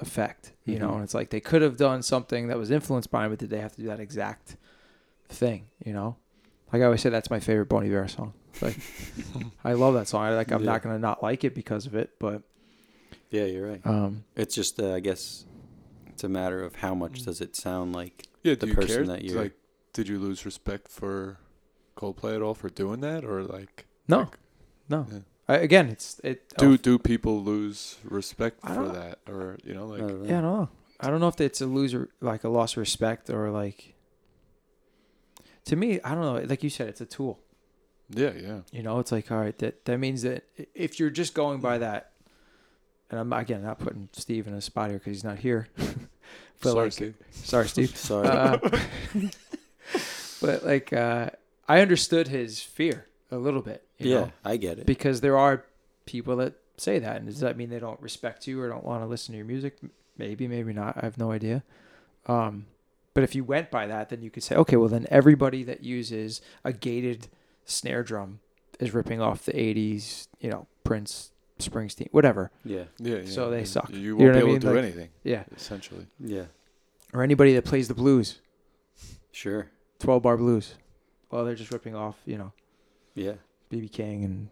[0.00, 0.94] effect, you know, Mhm.
[0.96, 3.50] and it's like they could have done something that was influenced by him, but did
[3.50, 4.56] they have to do that exact
[5.28, 6.16] thing, you know?
[6.72, 8.34] Like I always say, that's my favorite Bon Iver song.
[8.60, 8.76] Like
[9.64, 10.22] I love that song.
[10.24, 10.72] I like I'm Yeah.
[10.72, 12.42] not gonna not like it because of it, but
[13.30, 13.80] Yeah, you're right.
[13.86, 15.44] um, It's just, uh, I guess,
[16.08, 18.26] it's a matter of how much does it sound like.
[18.42, 19.06] Yeah, The person care?
[19.06, 19.52] that you're- Like,
[19.94, 21.38] did you lose respect for
[21.96, 24.38] Coldplay at all for doing that, or like, no, like,
[24.90, 25.06] no.
[25.10, 25.18] Yeah.
[25.48, 26.52] I, again, it's it.
[26.58, 30.22] do oh, do people lose respect for don't- that, or you know, like, I don't
[30.22, 30.28] know.
[30.28, 30.68] Yeah, I don't know.
[31.00, 33.94] I don't know if it's a loser, like a loss of respect, or like.
[35.66, 36.46] To me, I don't know.
[36.46, 37.40] Like you said, it's a tool.
[38.10, 39.56] yeah, yeah, You know, it's like all right.
[39.58, 42.12] That that means that if you're just going by that,
[43.10, 45.68] and I'm again not putting Steve in a spot here because he's not here.
[46.60, 47.14] but Sorry, like, Steve.
[47.30, 47.96] sorry, Steve.
[47.96, 48.28] Sorry.
[48.28, 48.58] Uh,
[50.46, 51.30] but like, uh,
[51.68, 53.86] I understood his fear a little bit.
[53.98, 54.32] You yeah, know?
[54.44, 54.86] I get it.
[54.86, 55.64] because there are
[56.06, 59.02] people that say that and does that mean they don't respect you or don't want
[59.02, 59.78] to listen to your music
[60.18, 61.62] maybe maybe not i have no idea
[62.26, 62.66] um,
[63.14, 65.84] but if you went by that then you could say okay well then everybody that
[65.84, 67.28] uses a gated
[67.64, 68.40] snare drum
[68.80, 71.30] is ripping off the '80s, you know, Prince,
[71.60, 72.50] Springsteen, whatever.
[72.64, 72.84] Yeah.
[72.98, 73.26] Yeah, yeah.
[73.30, 73.88] So they and suck.
[73.90, 76.06] You You won't know be what I able to do Like- anything, Yeah, essentially.
[76.18, 76.46] Yeah.
[77.12, 78.40] or anybody that plays the blues,
[79.30, 79.70] Sure.
[80.04, 80.74] 12 bar blues.
[81.30, 82.52] Well, they're just ripping off, you know,
[83.14, 83.34] Yeah.
[83.70, 84.48] BB King and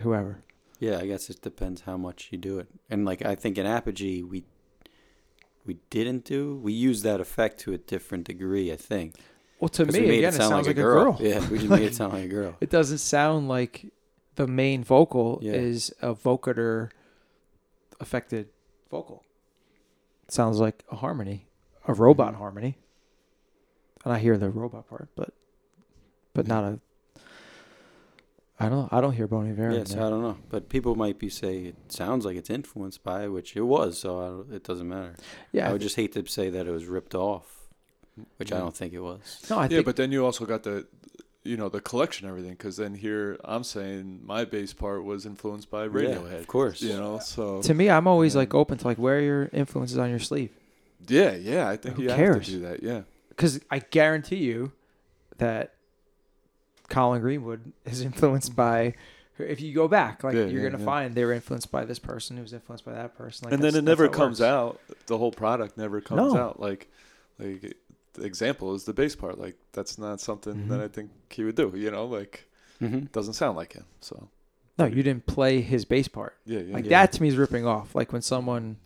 [0.00, 0.42] whoever.
[0.78, 2.66] Yeah, I guess it depends how much you do it.
[2.90, 4.44] And like I think in Apogee we
[5.66, 9.14] we didn't do we used that effect to a different degree, I think.
[9.60, 11.12] Well, to me, we again, it it, sounds like, like, a girl.
[11.12, 11.18] girl.
[11.20, 12.56] Yeah, we just made it sound like a girl.
[12.60, 13.92] It doesn't sound like
[14.36, 15.52] the main vocal Yeah.
[15.52, 16.90] is a vocoder
[18.00, 18.48] affected
[18.90, 19.22] vocal.
[20.26, 21.46] It sounds like a harmony,
[21.86, 22.38] a robot Mhm.
[22.38, 22.78] harmony.
[24.04, 25.32] And I hear the robot part, but
[26.34, 26.78] but not a.
[28.58, 28.92] I don't.
[28.92, 29.70] I don't hear Bon Iver.
[29.70, 30.06] in Yeah, so there.
[30.06, 33.56] I don't know, but people might be say it sounds like it's influenced by, which
[33.56, 33.98] it was.
[33.98, 35.14] So I it doesn't matter.
[35.52, 37.68] yeah, I would just hate to say that it was ripped off,
[38.36, 39.40] which I don't think it was.
[39.48, 39.58] no.
[39.58, 40.86] I yeah, think but then you also got the,
[41.42, 42.50] you know, the collection everything.
[42.52, 46.40] Because then here I'm saying my bass part was influenced by Yeah, Radiohead.
[46.40, 46.82] of course.
[46.82, 48.40] You know, so to me, I'm always Yeah.
[48.40, 50.50] like open to like wear your influences on your sleeve.
[51.08, 51.66] yeah, yeah.
[51.66, 52.44] I think Who you have cares?
[52.46, 52.82] to do that.
[52.82, 53.02] Yeah.
[53.40, 54.72] Because I guarantee you
[55.38, 55.72] that
[56.90, 58.94] Colin Greenwood is influenced by.
[59.38, 60.84] If you go back, like Yeah, you're yeah, gonna yeah.
[60.84, 63.46] find they were influenced by this person who was influenced by that person.
[63.46, 64.46] Like and then it never comes works.
[64.46, 64.80] out.
[65.06, 66.38] The whole product never comes No.
[66.38, 66.60] out.
[66.60, 66.90] Like,
[67.38, 67.74] like
[68.12, 69.38] the example is the bass part.
[69.38, 70.84] Like that's not something that Mhm.
[70.84, 71.72] I think he would do.
[71.74, 72.46] You know, like
[72.82, 73.06] Mm-hmm.
[73.12, 73.86] doesn't sound like him.
[74.02, 74.28] So
[74.78, 76.36] No, you didn't play his bass part.
[76.44, 76.74] yeah, yeah.
[76.74, 76.90] Like Yeah.
[77.04, 77.94] that to me is ripping off.
[77.94, 78.76] Like when someone,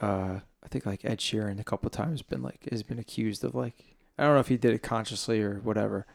[0.00, 3.54] uh, I think like Ed Sheeran a couple times been like has been accused of
[3.54, 6.06] like I don't know if he did it consciously or whatever.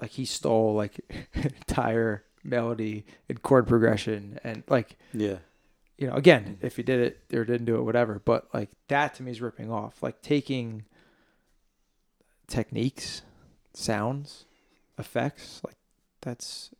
[0.00, 1.00] Like he stole like
[1.34, 5.38] entire melody and chord progression and like Yeah.
[5.96, 8.20] you know again if he did it or didn't do it whatever.
[8.24, 10.02] But like that to me is ripping off.
[10.02, 10.84] Like taking
[12.46, 13.22] techniques,
[13.72, 14.44] sounds,
[14.98, 15.76] effects like
[16.20, 16.70] that's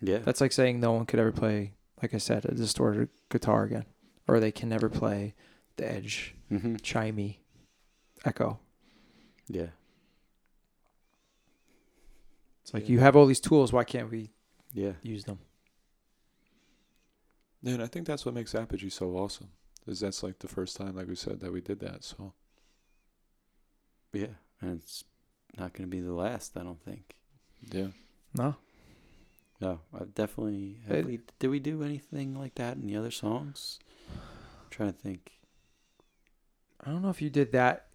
[0.00, 0.18] Yeah.
[0.18, 3.86] that's like saying no one could ever play, like I said, a distorted guitar again,
[4.26, 5.34] or they can never play
[5.78, 6.76] the edge, mm-hmm.
[6.76, 7.38] chimey,
[8.24, 8.58] echo.
[9.48, 9.68] Yeah.
[12.62, 12.90] It's like Yeah.
[12.92, 13.72] you have all these tools.
[13.72, 14.30] Why can't we
[14.72, 14.92] Yeah.
[15.02, 15.38] use them?
[17.62, 19.50] Yeah, and I think that's what makes Apogee so awesome.
[19.86, 22.04] Is that's like the first time, like we said, that we did that.
[22.04, 22.34] So
[24.12, 24.34] Yeah.
[24.60, 25.04] And it's
[25.56, 27.14] not going to be the last, I don't think.
[27.72, 27.88] yeah,
[28.34, 28.56] No,
[29.60, 30.80] No, I've definitely.
[30.86, 33.78] Have It- we, did we do anything like that in the other songs?
[34.14, 35.37] I'm trying to think.
[36.84, 37.86] I don't know if you did that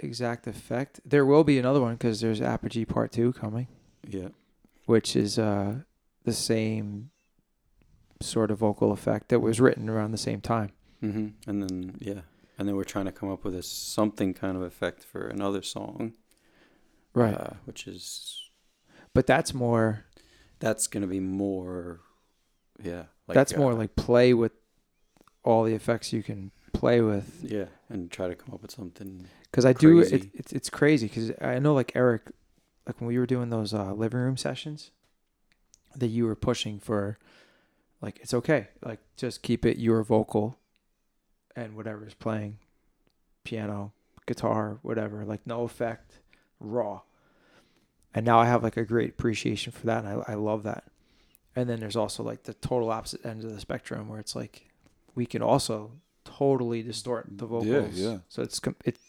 [0.00, 1.00] exact effect.
[1.04, 3.68] There will be another one because there's Apogee Part Two coming,
[4.08, 4.28] Yeah.
[4.86, 5.80] which is uh
[6.24, 7.10] the same
[8.20, 10.70] sort of vocal effect that was written around the same time.
[11.02, 11.50] Mm-hmm.
[11.50, 12.20] And then yeah,
[12.58, 15.62] and then we're trying to come up with a something kind of effect for another
[15.62, 16.12] song,
[17.14, 18.38] Right, Uh, which is
[19.14, 20.04] but that's more.
[20.58, 22.00] that's gonna be more.
[22.82, 23.04] Yeah.
[23.28, 24.52] Like, that's more uh, like play with
[25.44, 27.40] all the effects you can play with.
[27.42, 29.26] Yeah, and try to come up with something.
[29.44, 31.08] Because I do, it, it's it's crazy.
[31.08, 32.30] Because I know, like Eric,
[32.86, 34.90] like when we were doing those uh, living room sessions,
[35.96, 37.18] that you were pushing for,
[38.00, 40.58] like it's okay, like just keep it your vocal,
[41.54, 42.58] and whatever's playing,
[43.44, 43.92] piano,
[44.26, 46.18] guitar, whatever, like no effect,
[46.60, 47.02] raw.
[48.14, 50.84] And now I have like a great appreciation for that, and I I love that.
[51.54, 54.70] And then there's also like the total opposite end of the spectrum where it's like
[55.14, 55.92] we can also
[56.24, 57.94] totally distort the vocals.
[57.94, 58.18] Yeah, yeah.
[58.28, 59.00] So it's com- it's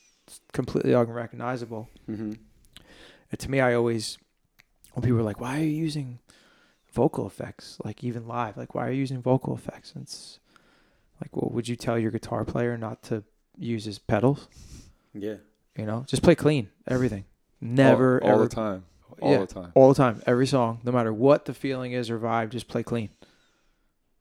[0.52, 1.90] completely unrecognizable.
[2.10, 2.34] Mm-hmm.
[3.32, 4.18] And to me, I always
[4.94, 6.20] when people are like, "Why are you using
[6.92, 7.78] vocal effects?
[7.84, 10.40] Like even live, like why are you using vocal effects?" And it's
[11.22, 13.24] like, well, would you tell your guitar player not to
[13.58, 14.48] use his pedals?
[15.14, 15.36] Yeah.
[15.78, 17.26] You know, just play clean, everything.
[17.62, 18.84] Never all, all ever the time,
[19.22, 19.38] all Yeah.
[19.40, 19.72] the time.
[19.74, 22.84] all the time, every song, no matter what the feeling is or vibe, just play
[22.84, 23.10] clean.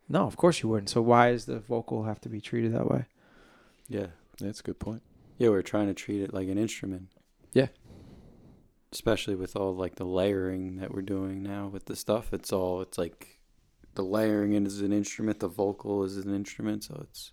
[0.08, 0.90] No, of course you wouldn't.
[0.90, 3.06] So why does the vocal have to be treated that way?
[3.88, 4.06] Yeah.
[4.38, 5.02] That's a good point.
[5.38, 7.08] Yeah, we're trying to treat it like an instrument.
[7.52, 7.68] Yeah.
[8.92, 12.32] Especially with all like the layering that we're doing now with the stuff.
[12.32, 13.38] It's all it's like
[13.94, 17.32] the layering is an instrument, the vocal is an instrument, so it's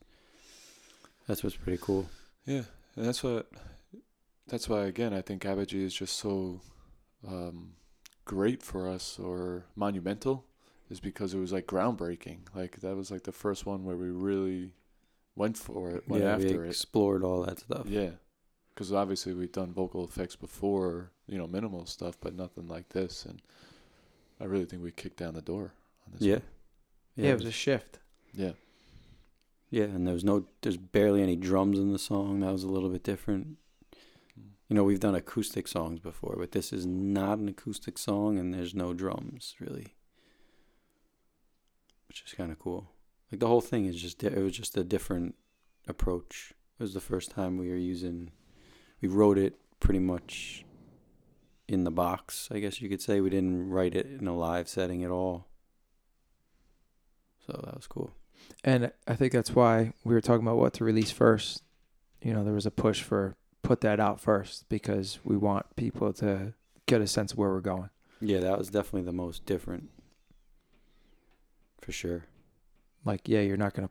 [1.27, 2.08] that's what's pretty cool.
[2.45, 2.63] Yeah,
[2.95, 3.47] and that's what.
[4.47, 6.62] That's why again I think Apogee is just so
[7.27, 7.73] um,
[8.25, 10.45] great for us or monumental,
[10.89, 12.39] is because it was like groundbreaking.
[12.56, 14.73] Like that was like the first one where we really
[15.36, 16.69] went for it, went yeah, we after it.
[16.69, 17.86] explored all that stuff.
[17.88, 18.12] Yeah,
[18.73, 23.25] because obviously we've done vocal effects before, you know, minimal stuff, but nothing like this.
[23.25, 23.41] And
[24.39, 25.73] I really think we kicked down the door
[26.06, 26.21] on this.
[26.21, 26.34] Yeah.
[26.36, 26.41] one.
[27.15, 27.99] Yeah, it was a shift.
[28.34, 28.52] yeah,
[29.69, 32.39] yeah, and there was no there's barely any drums in the song.
[32.39, 33.58] That was a little bit different.
[34.69, 38.54] you know, we've done acoustic songs before, but this is not an acoustic song, and
[38.54, 39.95] there's no drums really,
[42.09, 42.91] which is kind of cool.
[43.31, 45.35] Like the whole thing is just it was just a different
[45.87, 46.53] approach.
[46.77, 48.31] It was the first time we were using.
[49.01, 50.65] We wrote it pretty much
[51.67, 53.21] in the box, I guess you could say.
[53.21, 55.47] We didn't write it in a live setting at all.
[57.45, 58.11] So that was cool.
[58.63, 61.63] And I think that's why we were talking about what to release first.
[62.21, 66.11] You know, there was a push for put that out first because we want people
[66.13, 66.53] to
[66.85, 67.89] get a sense of where we're going.
[68.19, 69.89] Yeah, that was definitely the most different.
[71.89, 72.25] For sure.
[73.04, 73.89] Like, yeah, you're not gonna.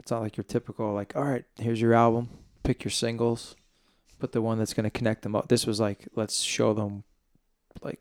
[0.00, 2.28] It's not like your typical like, all right, here's your album,
[2.64, 3.54] pick your singles,
[4.18, 5.46] put the one that's gonna connect them up.
[5.46, 7.04] This was like, let's show them,
[7.82, 8.00] like,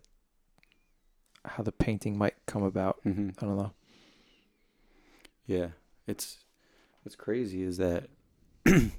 [1.46, 2.98] how the painting might come about.
[3.06, 3.30] Mm-hmm.
[3.40, 3.72] I don't know.
[5.46, 5.68] Yeah,
[6.08, 6.40] it's
[7.04, 8.10] what's crazy is that
[8.64, 8.90] the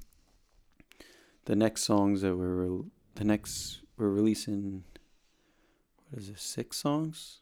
[1.49, 2.85] next songs that we're re-
[3.17, 4.85] the next we're releasing.
[6.09, 6.39] What is it?
[6.39, 7.41] Six songs,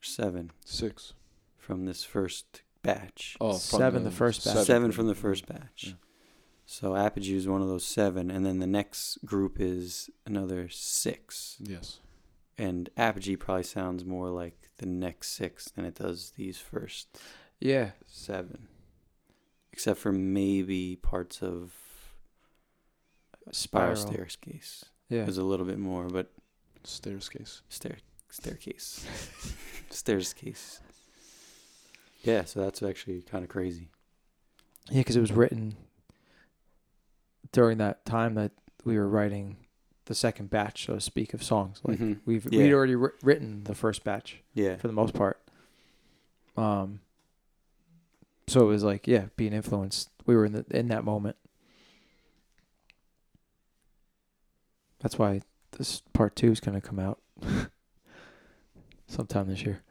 [0.00, 1.14] seven Six.
[1.64, 3.36] From this first batch.
[3.40, 4.66] Oh, from Seven, the first batch.
[4.66, 5.84] seven, from the first batch.
[5.88, 5.92] Yeah.
[6.66, 11.56] So Apogee is one of those seven, and then the next group is another six.
[11.60, 12.00] Yes.
[12.56, 17.18] And Apogee probably sounds more like the next six than it does these first
[17.60, 18.68] Yeah, seven,
[19.72, 21.72] except for maybe parts of
[23.50, 24.12] Spiral spiral.
[24.28, 24.84] Staircase.
[25.10, 26.30] Yeah, There's a little bit more, but
[26.84, 27.60] Staircase.
[27.68, 27.96] stair
[28.30, 29.06] staircase,
[29.90, 30.80] staircase.
[32.24, 33.90] Yeah, so that's actually kind of crazy.
[34.90, 35.76] Yeah, because it was written
[37.52, 38.52] during that time that
[38.84, 39.56] we were writing
[40.06, 41.80] the second batch, so to speak, of songs.
[41.84, 42.20] Like Mhm.
[42.26, 42.58] we've Yeah.
[42.62, 45.40] we'd already wri- written the first batch Yeah, for the most part.
[46.56, 47.00] Um.
[48.46, 50.10] So it was like, yeah, being influenced.
[50.26, 51.36] We were in the in that moment.
[55.00, 57.20] That's why this part two is gonna come out
[59.06, 59.82] sometime this year.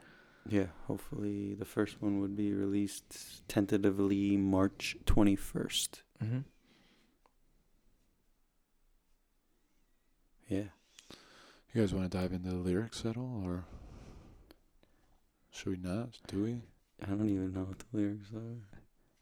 [0.50, 0.68] Yeah.
[0.88, 6.04] Hopefully, the first one would be released tentatively March twenty first.
[6.24, 6.40] Mm-hmm.
[10.48, 10.64] Yeah.
[11.74, 13.66] You guys want to dive into the lyrics at all, or
[15.52, 16.10] should we not?
[16.28, 16.62] Do we?
[17.02, 18.58] I don't even know what the lyrics are.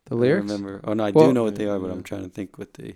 [0.06, 0.52] The I lyrics.
[0.52, 0.82] remember.
[0.84, 1.94] Oh no, I Well- do know what they are, but Yeah.
[1.94, 2.96] I'm trying to think what they.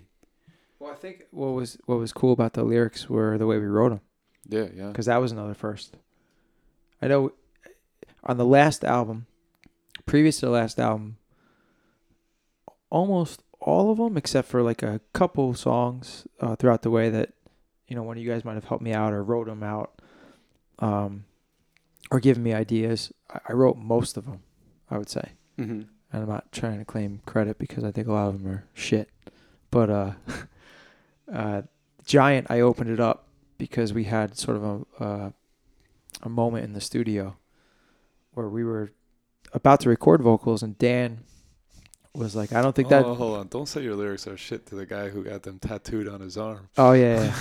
[0.78, 3.66] Well, I think what was what was cool about the lyrics were the way we
[3.66, 4.00] wrote them.
[4.48, 4.88] Yeah, yeah.
[4.88, 5.96] because that was another first.
[7.00, 7.32] I know
[8.26, 9.26] on the last album,
[10.04, 11.16] previous to the last album,
[12.90, 17.32] almost all of them, except for like a couple songs uh, throughout the way that
[17.88, 20.00] you know one of you guys might have helped me out or wrote them out,
[20.78, 21.24] um,
[22.10, 23.12] or given me ideas.
[23.30, 24.40] I, I wrote most of them,
[24.90, 25.72] I would say, Mm-hmm.
[26.12, 28.64] and I'm not trying to claim credit because I think a lot of them are
[28.74, 29.08] shit.
[29.70, 30.12] But uh,
[31.32, 31.62] uh,
[32.04, 33.26] Giant, I opened it up
[33.58, 34.64] because we had sort of
[35.00, 35.30] a uh,
[36.22, 37.36] a moment in the studio
[38.36, 38.92] where we were
[39.52, 41.24] about to record vocals, and Dan
[42.14, 43.48] was like, "I don't think that." Oh, hold on!
[43.48, 46.36] Don't say your lyrics are shit to the guy who got them tattooed on his
[46.36, 46.68] arm.
[46.76, 47.34] Oh yeah, yeah.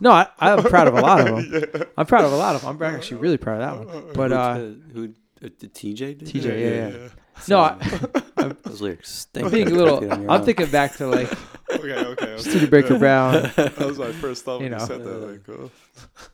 [0.00, 1.70] no, I, I'm proud of a lot of them.
[1.74, 1.84] yeah.
[1.96, 2.76] I'm proud of a lot of them.
[2.82, 4.04] I'm actually really proud of that one.
[4.14, 4.58] But who, uh,
[4.92, 5.04] who
[5.42, 6.58] uh, did TJ did TJ, that?
[6.58, 7.08] yeah, yeah.
[7.48, 9.46] no, I, Those lyrics stink.
[9.46, 10.30] I'm being a little.
[10.30, 11.32] I'm thinking back to like
[11.70, 12.32] Okay, okay.
[12.32, 12.38] okay.
[12.38, 13.50] Studio Breaker Brown.
[13.56, 14.84] That was my first thought You when you know.
[14.84, 15.16] said that.
[15.16, 15.70] Like, oh.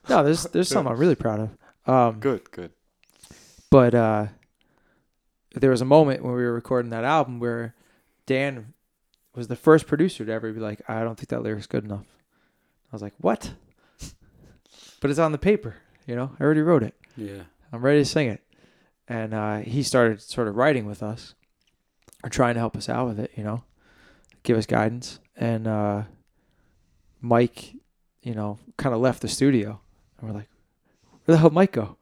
[0.08, 1.92] No, there's there's some I'm really proud of.
[1.92, 2.72] Um, Good, good.
[3.70, 4.26] But uh,
[5.54, 7.74] there was a moment when we were recording that album where
[8.26, 8.74] Dan
[9.34, 12.06] was the first producer to ever be like, "I don't think that lyric's good enough."
[12.92, 13.54] I was like, "What?"
[15.00, 16.36] But it's on the paper, you know.
[16.38, 16.94] I already wrote it.
[17.16, 17.42] Yeah.
[17.72, 18.42] I'm ready to sing it.
[19.08, 21.34] And uh, he started sort of writing with us,
[22.22, 23.64] or trying to help us out with it, you know,
[24.42, 25.20] give us guidance.
[25.36, 26.02] And uh,
[27.20, 27.74] Mike,
[28.22, 29.80] you know, kind of left the studio,
[30.18, 30.48] and we're like,
[31.24, 31.96] "Where the hell, Mike go?"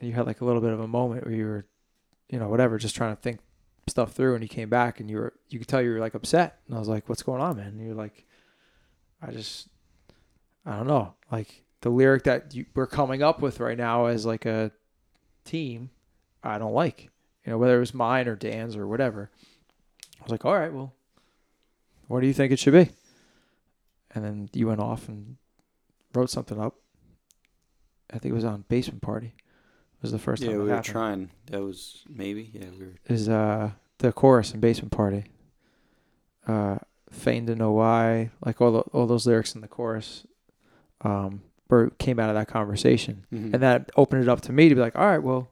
[0.00, 1.66] You had like a little bit of a moment where you were,
[2.28, 3.40] you know, whatever, just trying to think
[3.86, 4.34] stuff through.
[4.34, 6.60] And you came back, and you were, you could tell you were like upset.
[6.66, 8.24] And I was like, "What's going on, man?" And you're like,
[9.20, 9.68] "I just,
[10.64, 14.26] I don't know, like." The lyric that you, we're coming up with right now as
[14.26, 14.70] like a
[15.46, 15.88] team
[16.42, 17.10] I don't like.
[17.44, 19.30] You know, whether it was mine or Dan's or whatever.
[20.20, 20.92] I was like, all right, well,
[22.06, 22.90] what do you think it should be?
[24.14, 25.36] And then you went off and
[26.14, 26.76] wrote something up.
[28.12, 29.34] I think it was on Basement Party.
[30.02, 30.84] Was the first Yeah, time we were happened.
[30.86, 31.30] trying.
[31.50, 32.50] That was maybe.
[32.54, 32.92] Yeah, we were.
[33.08, 35.24] Is uh the chorus in Basement Party.
[36.48, 36.78] Uh,
[37.10, 40.26] feigned to know why, like all the, all those lyrics in the chorus,
[41.02, 43.26] um, were came out of that conversation.
[43.32, 43.52] Mhm.
[43.54, 45.48] and that opened it up to me to be like, all right, well,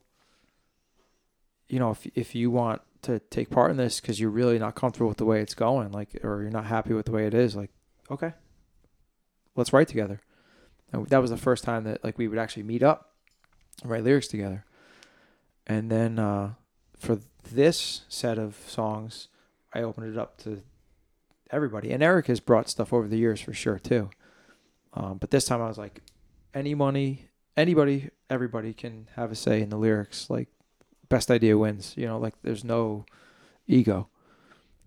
[1.69, 4.75] you know, if if you want to take part in this because you're really not
[4.75, 7.35] comfortable with the way it's going, like, or you're not happy with the way it
[7.35, 7.71] is, like,
[8.11, 8.33] okay,
[9.57, 10.21] let's write together.
[10.93, 13.08] And that was the first time that like we would actually meet up,
[13.85, 14.65] write lyrics together.
[15.67, 16.55] And then uh,
[16.97, 17.21] for
[17.53, 19.29] this set of songs,
[19.73, 20.63] I opened it up to
[21.51, 21.91] everybody.
[21.91, 24.11] And Eric has brought stuff over the years for sure too.
[24.95, 26.01] Um, but this time I was like,
[26.55, 27.27] any money,
[27.57, 30.31] anybody, everybody can have a say in the lyrics.
[30.31, 30.49] Like,
[31.09, 31.95] best idea wins.
[31.97, 33.05] You know, like there's no
[33.67, 34.09] ego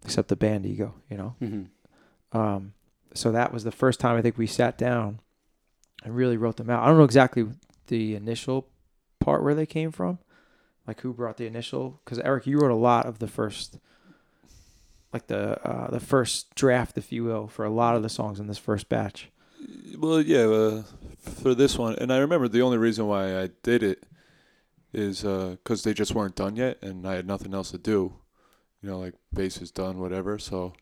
[0.03, 0.95] except the band ego.
[1.09, 1.35] You know.
[1.41, 2.37] Mm-hmm.
[2.37, 2.73] Um,
[3.13, 5.19] so that was the first time I think we sat down
[6.03, 6.83] and really wrote them out.
[6.83, 7.45] I don't know exactly
[7.87, 8.67] the initial
[9.21, 10.19] part where they came from,
[10.85, 12.01] like who brought the initial.
[12.03, 13.77] Because Eric, you wrote a lot of the first,
[15.13, 18.39] like the uh, the first draft, if you will, for a lot of the songs
[18.39, 19.29] in this first batch.
[19.97, 20.83] Well, yeah, uh,
[21.19, 24.03] for this one, and I remember the only reason why I did it
[24.93, 28.13] is because they just weren't done yet, and I had nothing else to do.
[28.81, 30.39] You know, like bass is done, whatever.
[30.39, 30.73] So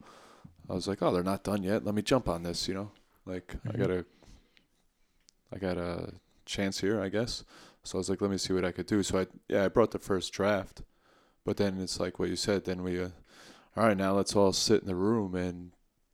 [0.69, 1.83] I was like, oh, they're not done yet.
[1.83, 2.67] Let me jump on this.
[2.67, 2.91] You know,
[3.25, 3.77] like I Mhm.
[3.77, 4.05] got a,
[5.53, 6.13] I got a
[6.45, 7.43] chance here, I guess.
[7.83, 9.01] So I was like, let me see what I could do.
[9.03, 10.83] So I, yeah, I brought the first draft,
[11.45, 12.65] but then it's like what you said.
[12.65, 13.09] Then we, uh,
[13.75, 15.71] all right, now let's all sit in the room and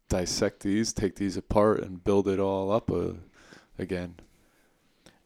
[0.07, 3.13] dissect these, take these apart, and build it all up uh,
[3.79, 4.15] again.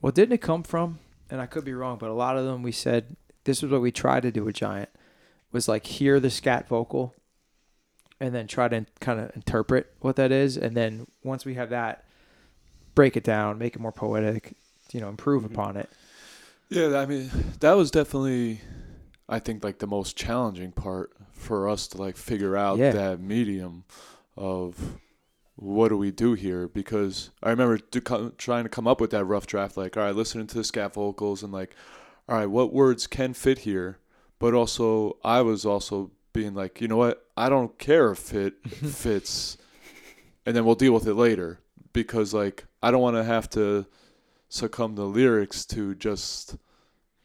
[0.02, 1.00] Well, didn't it come from?
[1.30, 3.82] And I could be wrong, but a lot of them we said this is what
[3.82, 4.90] we tried to do with Giant
[5.52, 7.14] was like hear the scat vocal,
[8.20, 11.70] and then try to kind of interpret what that is, and then once we have
[11.70, 12.06] that,
[12.96, 14.56] break it down, make it more poetic,
[14.92, 15.52] you know, improve Mhm.
[15.52, 15.90] upon it.
[16.70, 17.30] Yeah, I mean,
[17.62, 18.62] that was definitely,
[19.28, 22.92] I think, like the most challenging part for us to like figure out Yeah.
[22.92, 23.86] that medium
[24.38, 25.00] of
[25.56, 26.68] what do we do here?
[26.68, 30.16] Because I remember co- trying to come up with that rough draft, like, all right,
[30.16, 31.76] listening to the scat vocals and like,
[32.28, 33.98] all right, what words can fit here?
[34.38, 37.26] But also, I was also being like, you know what?
[37.36, 39.58] I don't care if it fits,
[40.46, 41.60] and then we'll deal with it later
[41.92, 43.86] because like I don't want to have to
[44.50, 46.58] succumb to lyrics to just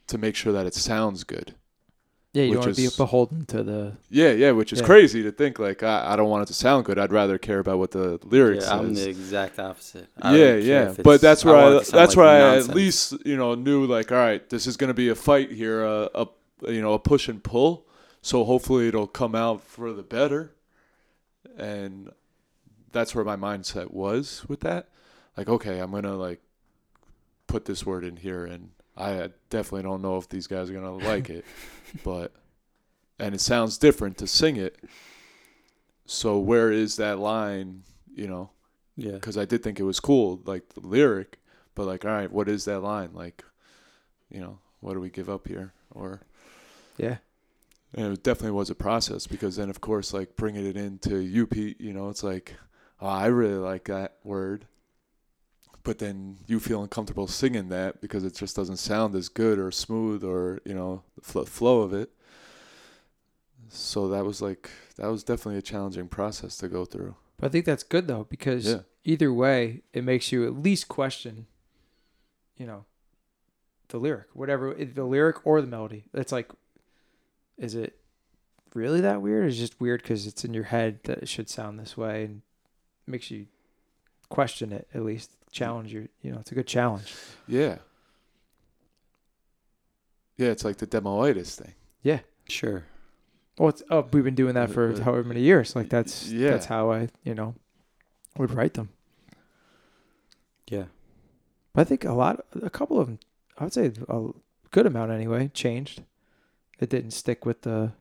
[0.07, 1.55] to make sure that it sounds good.
[2.35, 3.93] Yeah, you want to be beholden to the.
[4.11, 4.87] Yeah, yeah, which is Yeah.
[4.87, 6.99] crazy to think like I, I don't want it to sound good.
[6.99, 9.05] I'd rather care about what the lyrics Yeah, I'm says.
[9.05, 10.09] the exact opposite.
[10.21, 12.57] I yeah, yeah, but that's where I, want it to sound that's like where I
[12.57, 15.85] at least you know knew like all right, this is gonna be a fight here,
[15.85, 16.27] uh, a
[16.73, 17.87] you know a push and pull.
[18.21, 20.55] So hopefully it'll come out for the better,
[21.57, 22.11] and
[22.91, 24.89] that's where my mindset was with that.
[25.37, 26.41] Like okay, I'm gonna like
[27.55, 30.73] put this word in here, and I uh, definitely don't know if these guys are
[30.73, 31.45] gonna like it,
[32.05, 32.33] but
[33.21, 34.77] and it sounds different to sing it.
[36.05, 37.85] So where is that line?
[38.13, 38.51] You know,
[38.97, 39.13] Yeah.
[39.13, 41.39] because I did think it was cool, like the lyric,
[41.77, 43.11] but like, all right, what is that line?
[43.13, 43.45] Like,
[44.31, 45.73] you know, what do we give up here?
[45.93, 46.23] Or
[46.97, 47.19] Yeah.
[47.95, 51.55] and it definitely was a process because then, of course, like bringing it into UP,
[51.57, 52.55] you know, it's like,
[53.01, 54.67] oh, I really like that word,
[55.85, 59.71] but then you feel uncomfortable singing that because it just doesn't sound as good or
[59.71, 62.11] smooth or you know the fl- flow of it.
[63.69, 67.17] So that was like that was definitely a challenging process to go through.
[67.39, 68.81] But I think that's good though because Yeah.
[69.05, 71.47] either way, it makes you at least question,
[72.57, 72.85] you know,
[73.89, 76.05] the lyric, whatever eh, the lyric or the melody.
[76.15, 76.51] It's like,
[77.59, 77.99] is it
[78.75, 79.45] really that weird?
[79.45, 82.25] Or is just weird because it's in your head that it should sound this way
[82.25, 82.43] and
[83.07, 83.47] makes you
[84.29, 86.09] question it at least, challenge you.
[86.21, 87.15] You know, it's a good challenge.
[87.49, 87.79] Yeah.
[90.37, 91.75] Yeah, it's like the demoitis thing.
[92.03, 92.21] Yeah.
[92.49, 92.85] Sure.
[93.57, 95.75] Well, it's oh, we've been doing that for Uh, uh, however many years.
[95.77, 96.51] Like that's yeah.
[96.51, 97.55] that's how I you know
[98.37, 98.89] would write them.
[100.69, 100.85] Yeah.
[101.73, 103.19] But I think a lot, a couple of them,
[103.59, 104.23] I would say a
[104.71, 106.03] good amount anyway, changed.
[106.81, 107.93] It didn't stick with the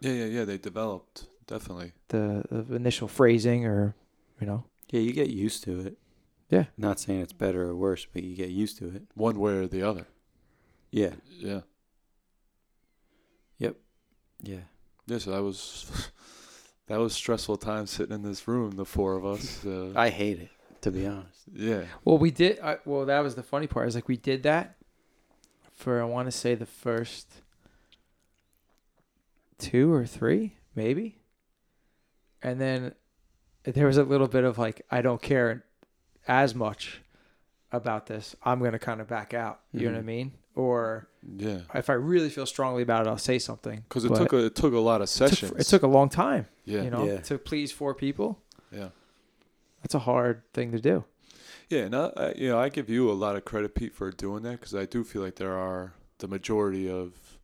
[0.00, 0.44] Yeah, yeah, yeah.
[0.44, 1.92] They developed definitely.
[2.08, 3.94] the, the initial phrasing or,
[4.40, 4.64] you know.
[4.90, 5.98] Yeah, you get used to it.
[6.54, 6.64] Yeah.
[6.78, 9.02] Not saying it's better or worse, but you get used to it.
[9.14, 10.06] one way or the other.
[10.92, 11.14] Yeah.
[11.28, 11.60] Yeah.
[13.58, 13.70] Yeah.
[15.06, 15.18] Yeah.
[15.18, 16.10] So that was
[16.86, 19.64] that was stressful time sitting in this room, the four of us.
[19.66, 20.50] Uh, I hate it,
[20.82, 21.40] to be honest.
[21.52, 21.84] yeah.
[22.04, 22.60] Well, we did.
[22.60, 23.88] I, well, that was the funny part.
[23.88, 24.76] Is like we did that
[25.74, 27.42] for I want to say the first
[29.58, 31.18] two or three, maybe,
[32.42, 32.94] and then
[33.64, 35.64] there was a little bit of like I don't care
[36.26, 37.00] as much
[37.72, 38.36] about this.
[38.42, 39.60] I'm gonna kind of back out.
[39.72, 40.06] You know what I Mhm.
[40.06, 40.32] mean?
[40.54, 41.62] Or Yeah.
[41.74, 43.84] if I really feel strongly about it, I'll say something.
[43.88, 45.88] Because it But took a, it took a lot of it took- It took a
[45.88, 46.46] long time.
[46.64, 46.82] yeah.
[46.82, 47.20] You know, Yeah.
[47.22, 48.40] to please four people.
[48.70, 48.90] Yeah.
[49.82, 51.04] That's a hard thing to do.
[51.68, 54.10] Yeah, and I, I, you know, I give you a lot of credit, Pete, for
[54.12, 57.38] doing that because I do feel like there are the majority of,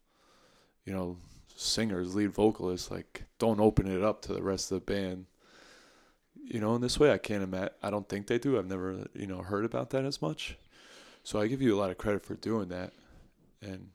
[0.85, 1.16] you know,
[1.57, 5.26] singers, lead vocalists, like don't open it up to the rest of the band.
[6.51, 7.12] You know, in this way.
[7.12, 7.70] I can't imagine.
[7.82, 8.59] I don't think they do.
[8.59, 10.57] I've never, you know, heard about that as much.
[11.22, 12.92] So I give you a lot of credit for doing that.
[13.62, 13.90] And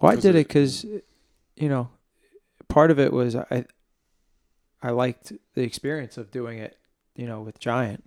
[0.00, 1.90] Well, I did it- it because, you know,
[2.68, 3.66] part of it was I,
[4.82, 6.78] I liked the experience of doing it,
[7.16, 8.04] you know, with Giant.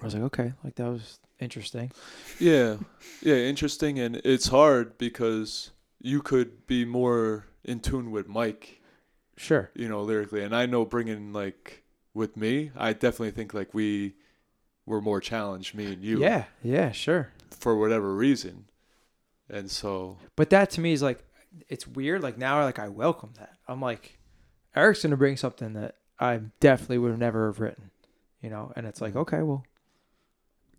[0.00, 1.92] I was like, okay, like that was interesting.
[2.38, 2.76] yeah,
[3.22, 3.98] yeah, interesting.
[3.98, 8.80] And it's hard because you could be more in tune with Mike,
[9.36, 9.70] Sure.
[9.74, 10.42] you know, lyrically.
[10.42, 11.83] And I know bringing like
[12.14, 14.14] with me, I definitely think like we
[14.86, 16.44] were more challenged, me and you, Yeah.
[16.62, 16.92] Yeah.
[16.92, 17.30] Sure.
[17.50, 18.66] for whatever reason.
[19.50, 21.22] And so, But that to me is like,
[21.68, 22.22] it's weird.
[22.22, 23.56] Like now, like I welcome that.
[23.68, 24.18] I'm like,
[24.74, 27.90] Eric's gonna bring something that I definitely would have never have written,
[28.40, 28.72] you know.
[28.76, 29.20] And it's like, mm-hmm.
[29.20, 29.64] okay, well,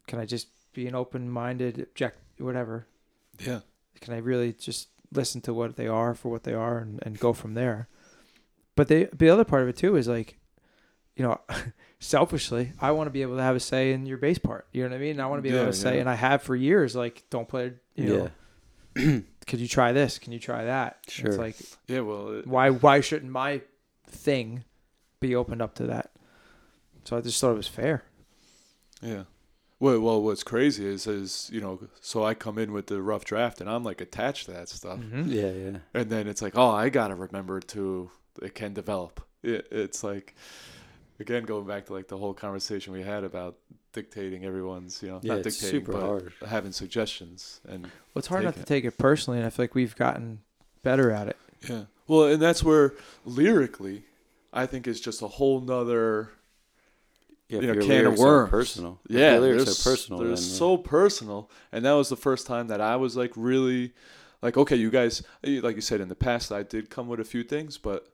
[0.08, 2.88] can I just be an open-minded, object, whatever?
[3.40, 3.62] yeah,
[4.02, 7.20] can I really just listen to what they are for what they are and, and
[7.20, 7.88] go from there?
[8.76, 10.38] But they, the other part of it too is like,
[11.16, 11.40] you know,
[12.00, 14.68] selfishly, I want to be able to have a say in your bass part.
[14.72, 15.12] You know what I mean?
[15.12, 16.02] And I want to be able Yeah, to say, yeah.
[16.02, 18.30] and I have for years, like, don't play, you
[18.96, 20.20] know, could you try this?
[20.20, 21.00] Can you try that?
[21.08, 21.28] Sure.
[21.30, 21.56] It's like,
[21.88, 23.62] yeah, well, it, why, why shouldn't my
[24.08, 24.64] thing
[25.20, 26.12] be opened up to that?
[27.06, 28.04] So I just thought it was fair.
[29.02, 29.24] Yeah.
[29.80, 33.26] Well, well, what's crazy is, is you know, so I come in with the rough
[33.26, 35.28] draft, and I'm like attached to that stuff, Mhm.
[35.28, 35.78] Yeah, yeah.
[35.94, 38.10] and then it's like, oh, I gotta remember to
[38.42, 39.22] it can develop.
[39.44, 40.34] It, it's like,
[41.20, 43.56] again, going back to like the whole conversation we had about
[43.94, 46.34] dictating everyone's, you know, Yeah, not dictating, super but hard.
[46.48, 49.64] having suggestions, and Well, it's hard not Take to take it personally, and I feel
[49.64, 50.40] like we've gotten
[50.84, 51.38] better at it.
[51.70, 52.94] yeah, well, and that's where
[53.26, 54.04] lyrically,
[54.54, 56.32] I think is just a whole nother
[57.48, 58.50] Yeah, You if know, your can of lyrics are worms.
[58.50, 59.00] personal.
[59.08, 60.20] Yeah, your lyrics they're, are personal.
[60.20, 60.44] They're then, yeah.
[60.58, 63.94] so personal, and that was the first time that I was like really,
[64.42, 67.24] like, okay, you guys, like you said in the past, I did come with a
[67.24, 68.08] few things, but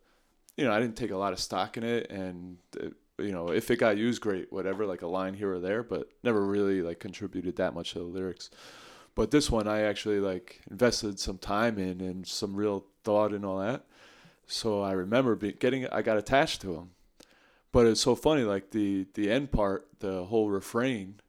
[0.57, 2.89] you know, I didn't take a lot of stock in it, and uh,
[3.19, 6.09] you know, if it got used, great, whatever, like a line here or there, but
[6.23, 8.49] never really like contributed that much to the lyrics.
[9.15, 13.45] But this one, I actually like invested some time in and some real thought and
[13.45, 13.85] all that.
[14.47, 16.89] So I remember be, getting, I got attached to him.
[17.71, 21.21] But it's so funny, like the the end part, the whole refrain,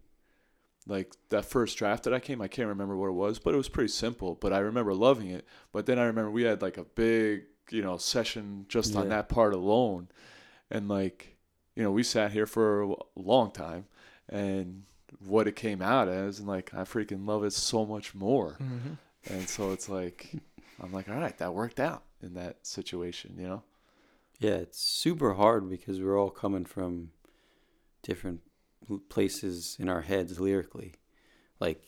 [0.89, 3.57] like that first draft that I came, I can't remember what it was, but it
[3.57, 4.35] was pretty simple.
[4.35, 5.47] But I remember loving it.
[5.73, 9.29] But then I remember we had like a big, you know, session just on that
[9.29, 10.09] part alone,
[10.71, 11.37] and like,
[11.75, 13.87] you know, we sat here for a long time,
[14.29, 14.85] and
[15.27, 18.57] what it came out as, and like I freaking love it so much more.
[18.61, 18.95] Mm-hmm.
[19.33, 20.33] And so it's like,
[20.83, 23.63] I'm like, all right, that worked out in that situation, you know?
[24.39, 27.11] Yeah, it's super hard because we're all coming from
[28.03, 28.41] different
[29.09, 30.95] places in our heads lyrically.
[31.61, 31.85] Like,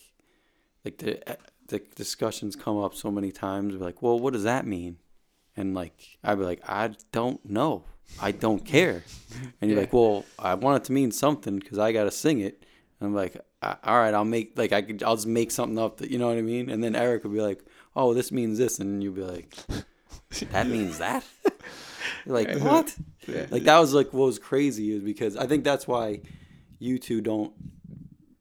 [0.85, 3.75] like the the discussions come up so many times.
[3.75, 4.99] We're like, well, what does that mean?
[5.57, 7.85] And like, I'd be like, I don't know.
[8.21, 9.03] I don't care.
[9.61, 9.85] And you're Yeah.
[9.85, 12.65] like, well, I want it to mean something because I got to sing it.
[13.01, 15.99] And I'm like, all right, I'll make like I could, I'll just make something up
[15.99, 16.71] that you know what I mean.
[16.71, 17.65] And then Eric would be like,
[17.97, 19.57] oh, this means this, and you'd be like,
[20.53, 21.25] that means that.
[22.27, 22.95] Like what?
[23.27, 23.47] Yeah.
[23.51, 26.21] Like that was like what was crazy is because I think that's why
[26.79, 27.53] you two don't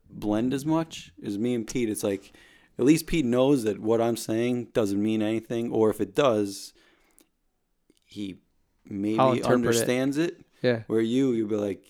[0.09, 1.89] blend as much as me and Pete.
[1.89, 2.31] It's like
[2.79, 6.73] at least Pete knows that what I'm saying doesn't mean anything, or if it does,
[8.13, 8.37] he
[8.85, 9.45] maybe interpret it.
[9.53, 10.33] understands it.
[10.61, 10.79] Yeah.
[10.87, 11.83] Where you you'll be like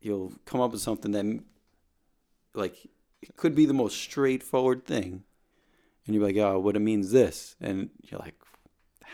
[0.00, 1.26] you'll come up with something that
[2.54, 2.76] like
[3.22, 5.24] it could be the most straightforward thing,
[6.06, 8.34] and you're like, oh, what it means this, and you're like.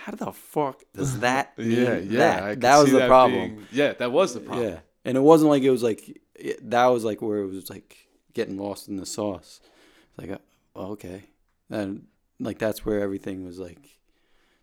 [0.07, 2.19] How the fuck does that mean Yeah, yeah.
[2.19, 2.61] that?
[2.61, 3.55] That was the problem.
[3.55, 4.67] being- yeah, that was the problem.
[4.69, 7.71] Yeah, and it wasn't like it was like it, that was like where it was
[7.71, 7.97] like
[8.35, 9.61] getting lost in the sauce.
[9.63, 10.31] It's like,
[10.77, 11.23] uh, okay,
[11.71, 12.07] and
[12.41, 13.79] like that's where everything was like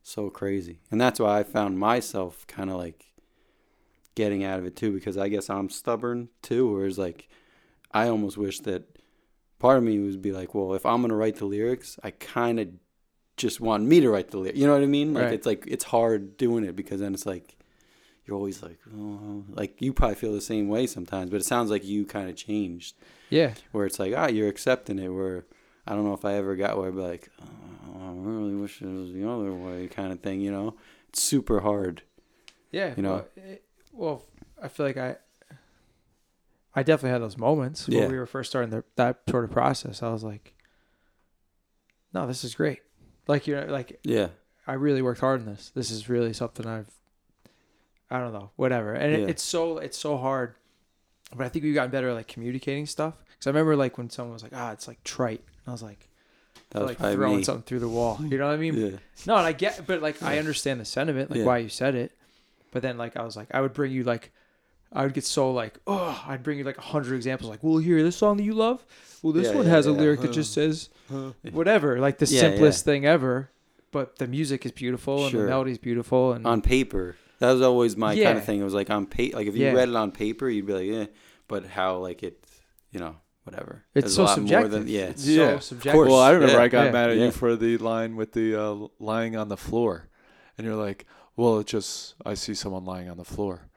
[0.03, 3.05] so crazy, and that's why I found myself kind of like
[4.15, 6.71] getting out of it too, because I guess I'm stubborn too.
[6.73, 7.27] Whereas like
[7.91, 8.83] I almost wish that
[9.59, 12.59] part of me would be like, well, if I'm gonna write the lyrics, I kind
[12.59, 12.69] of
[13.37, 14.59] just want me to write the lyrics.
[14.59, 15.13] You know what I mean?
[15.13, 15.33] Like Right.
[15.33, 17.55] it's like it's hard doing it because then it's like
[18.25, 21.71] you're always like, oh, like you probably feel the same way sometimes, but it sounds
[21.71, 22.95] like you kind of changed
[23.29, 23.53] Yeah.
[23.71, 25.09] where it's like, ah, you're accepting it.
[25.09, 25.45] Where
[25.91, 28.81] I don't know if I ever got where I'd be like, oh, I really wish
[28.81, 30.39] it was the other way, kind of thing.
[30.39, 30.75] You know,
[31.09, 32.01] it's super hard.
[32.71, 32.93] Yeah.
[32.95, 33.11] You know?
[33.13, 34.25] Well, it, well,
[34.63, 35.17] I feel like I,
[36.73, 37.99] I definitely had those moments Yeah.
[38.03, 40.01] when we were first starting the, that sort of process.
[40.01, 40.53] I was like,
[42.13, 42.79] no, this is great.
[43.27, 44.29] Like you're like Yeah,
[44.65, 45.71] I really worked hard on this.
[45.75, 46.89] This is really something I've,
[48.09, 48.93] I don't know, whatever.
[48.93, 49.17] And Yeah.
[49.19, 50.55] it, it's so it's so hard,
[51.35, 53.15] but I think we've gotten better at like communicating stuff.
[53.31, 55.43] Because I remember like when someone was like, ah, it's like trite.
[55.65, 56.07] And I was like,
[56.71, 57.43] that was like probably throwing me.
[57.43, 58.17] something through the wall.
[58.21, 58.75] You know what I mean?
[58.75, 61.45] Yeah, No, and I get, but like I understand the sentiment, like Yeah.
[61.45, 62.11] why you said it.
[62.71, 64.31] But then like I was like, I would bring you like
[64.93, 67.49] I would get so like, oh, I'd bring you like a hundred examples.
[67.49, 68.85] Like, well, here, this song that you love.
[69.21, 69.97] Well, this Yeah, one yeah, has a yeah.
[69.99, 70.89] lyric that just says
[71.51, 73.49] whatever, like the Yeah, simplest thing ever.
[73.91, 75.43] But the music is beautiful and Sure.
[75.43, 77.17] the melody's beautiful and on paper.
[77.39, 78.61] That was always my kind of thing.
[78.61, 79.37] It was like on paper.
[79.37, 79.73] Like if you Yeah.
[79.73, 81.05] read it on paper, you'd be like, yeah.
[81.47, 82.45] But how like it,
[82.91, 83.15] you know,
[83.51, 83.85] whatever.
[83.93, 84.71] it's There's so a subjective.
[84.71, 85.01] More than, yeah.
[85.01, 85.93] it's Yeah, so of subjective.
[85.93, 86.09] course.
[86.09, 87.25] Well, I remember Yeah, I got yeah, mad at yeah.
[87.25, 90.09] you for the line with the uh, lying on the floor,
[90.57, 93.69] and you're like, "Well, it just I see someone lying on the floor,"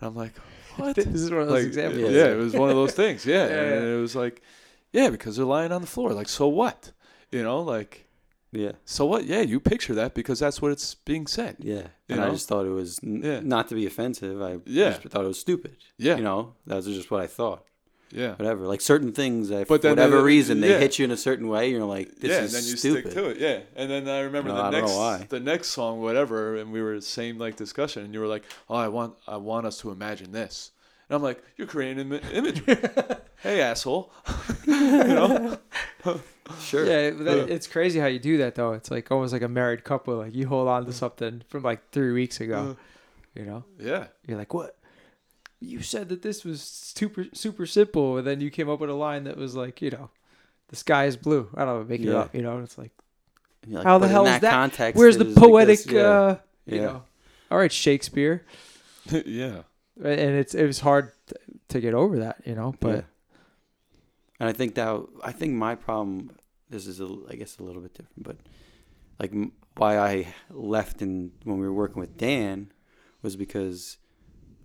[0.00, 0.36] and I'm like,
[0.76, 2.02] "What?" This is one of those like, examples.
[2.02, 2.32] Yeah, Yeah.
[2.32, 3.24] it was one of those things.
[3.26, 4.42] Yeah, Yeah, and it was like,
[4.92, 6.12] yeah, because they're lying on the floor.
[6.12, 6.92] Like, so what?
[7.32, 8.06] You know, like,
[8.52, 8.72] Yeah.
[8.84, 9.24] so what?
[9.26, 11.56] Yeah, you picture that because that's what it's being said.
[11.58, 11.88] Yeah.
[12.08, 13.40] You and I just thought it was n- Yeah.
[13.40, 14.40] not to be offensive.
[14.40, 14.90] I Yeah.
[14.90, 15.76] just thought it was stupid.
[15.98, 17.64] Yeah, You know, that was just what I thought.
[18.12, 18.66] Yeah, Whatever.
[18.66, 21.16] Like certain things, that, But for then whatever the- reason, they hit you in a
[21.16, 21.70] certain way.
[21.70, 23.10] You're like, this yeah, is and then you stupid.
[23.12, 23.38] stick to it.
[23.38, 26.80] Yeah, and then I remember No, the I next the next song, whatever, and we
[26.82, 29.90] were same like discussion, and you were like, "Oh, I want I want us to
[29.90, 30.70] imagine this,"
[31.08, 32.76] and I'm like, "You're creating Im- imagery."
[33.42, 34.12] hey, asshole.
[34.66, 35.58] you know?
[36.60, 36.84] Sure.
[36.86, 37.54] Yeah, that, Yeah.
[37.54, 38.72] it's crazy how you do that though.
[38.72, 40.14] It's like almost like a married couple.
[40.16, 40.94] Like you hold on to mm.
[40.94, 42.76] something from like three weeks ago.
[43.36, 43.40] Mm.
[43.40, 44.76] You know, Yeah, you're like, what?
[45.60, 48.94] You said that this was super super simple, and then you came up with a
[48.94, 50.10] line that was like, you know,
[50.68, 51.48] the sky is blue.
[51.54, 52.34] I don't know, make it up.
[52.34, 52.92] You know, it's like,
[53.66, 54.40] like, How the but in hell is that?
[54.42, 55.78] that- Context, where's the was like poetic?
[55.78, 55.86] this.
[55.92, 56.00] yeah.
[56.02, 56.36] uh,
[56.66, 57.02] you know,
[57.50, 58.44] all right, Shakespeare.
[59.10, 59.62] yeah,
[60.02, 61.12] and it's it was hard
[61.68, 62.74] to get over that, you know.
[62.80, 63.02] But Yeah.
[64.40, 66.30] and I think that I think my problem.
[66.68, 68.36] This is, a, I guess, a little bit different, but
[69.20, 72.72] like m- why I left and when we were working with Dan
[73.22, 73.98] was because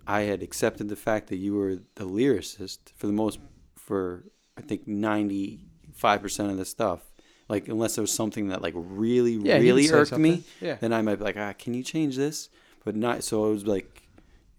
[0.06, 3.38] I had accepted the fact that you were the lyricist for the most
[3.76, 4.24] for
[4.56, 7.00] I think ninety five percent of the stuff.
[7.48, 10.44] Like unless there was something that like really yeah, really irked me.
[10.60, 12.48] Yeah, then I might be like, ah, can you change this?
[12.84, 13.22] But not.
[13.22, 14.02] So it was like,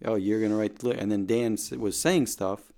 [0.04, 2.72] oh, you're gonna write the lyric, and then Dan was saying stuff,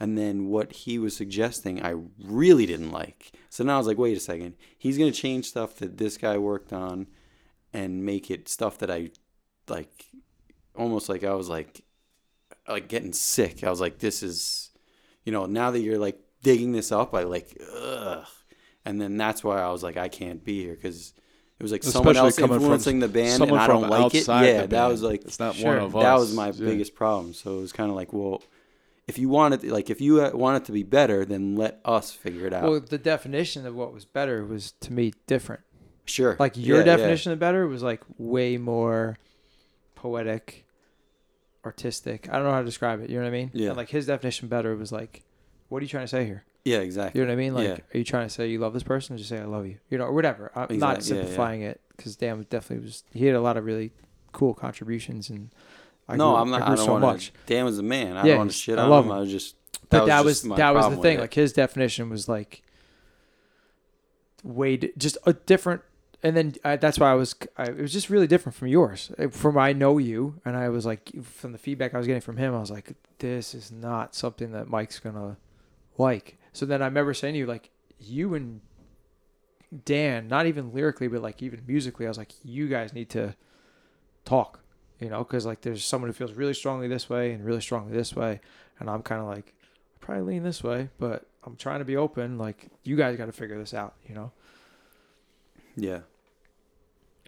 [0.00, 3.32] and then what he was suggesting, I really didn't like.
[3.50, 6.38] So now I was like, wait a second, he's gonna change stuff that this guy
[6.38, 7.08] worked on,
[7.72, 9.10] and make it stuff that I
[9.68, 10.06] like,
[10.74, 11.82] almost like I was like,
[12.68, 13.64] like getting sick.
[13.64, 14.70] I was like, this is,
[15.24, 18.26] you know, now that you're like digging this up, I like, ugh.
[18.84, 21.12] And then that's why I was like, I can't be here because
[21.58, 24.26] it was like someone else coming from influencing the band, and I don't like it.
[24.28, 25.74] Yeah, that was like it's not Sure.
[25.74, 26.02] one of us.
[26.02, 26.52] that was my Yeah.
[26.70, 27.34] biggest problem.
[27.34, 28.42] So it was kind of like, well,
[29.06, 31.80] if you want it, like if you uh, want it to be better, then let
[31.84, 32.62] us figure it out.
[32.70, 35.62] well, the definition of what was better was to me different.
[36.06, 36.36] sure.
[36.38, 36.96] Like your Yeah, yeah.
[36.96, 39.18] definition of better was like way more
[39.94, 40.64] poetic,
[41.64, 42.28] artistic.
[42.30, 43.10] I don't know how to describe it.
[43.10, 43.50] You know what I mean?
[43.54, 43.68] Yeah.
[43.68, 45.24] And like his definition better was like,
[45.68, 46.44] what are you trying to say here?
[46.64, 47.18] Yeah, exactly.
[47.20, 47.54] You know what I mean?
[47.54, 47.78] Like, Yeah.
[47.94, 49.78] are you trying to say you love this person, or just say I love you?
[49.90, 50.50] You know, or whatever.
[50.54, 51.26] I'm not Exactly, yeah, yeah.
[51.28, 53.04] simplifying it because Dan definitely was.
[53.12, 53.92] He had a lot of really
[54.32, 55.50] cool contributions, and
[56.08, 56.62] I no, grew, I'm not.
[56.62, 57.26] I I, don't so want much.
[57.26, 57.32] to.
[57.46, 58.16] Dan was a man.
[58.16, 59.10] I Yeah, don't want to shit I on love him.
[59.12, 59.16] him.
[59.16, 59.56] I was just.
[59.88, 61.20] But that was that was the thing.
[61.20, 62.62] Like his definition was like
[64.42, 65.82] way di- just a different.
[66.22, 67.36] And then I, that's why I was.
[67.56, 69.12] I, it was just really different from yours.
[69.18, 72.20] Uh, From I know you, and I was like, from the feedback I was getting
[72.22, 75.36] from him, I was like, this is not something that Mike's gonna
[75.96, 76.38] like.
[76.52, 78.60] So then I remember saying to you, like, you and
[79.84, 83.36] Dan, not even lyrically, but like even musically, I was like, you guys need to
[84.24, 84.60] talk,
[84.98, 87.92] you know, because like there's someone who feels really strongly this way and really strongly
[87.96, 88.40] this way,
[88.80, 91.96] and I'm kind of like, I probably lean this way, but I'm trying to be
[91.96, 92.38] open.
[92.38, 94.32] Like you guys got to figure this out, you know,
[95.80, 96.00] Yeah.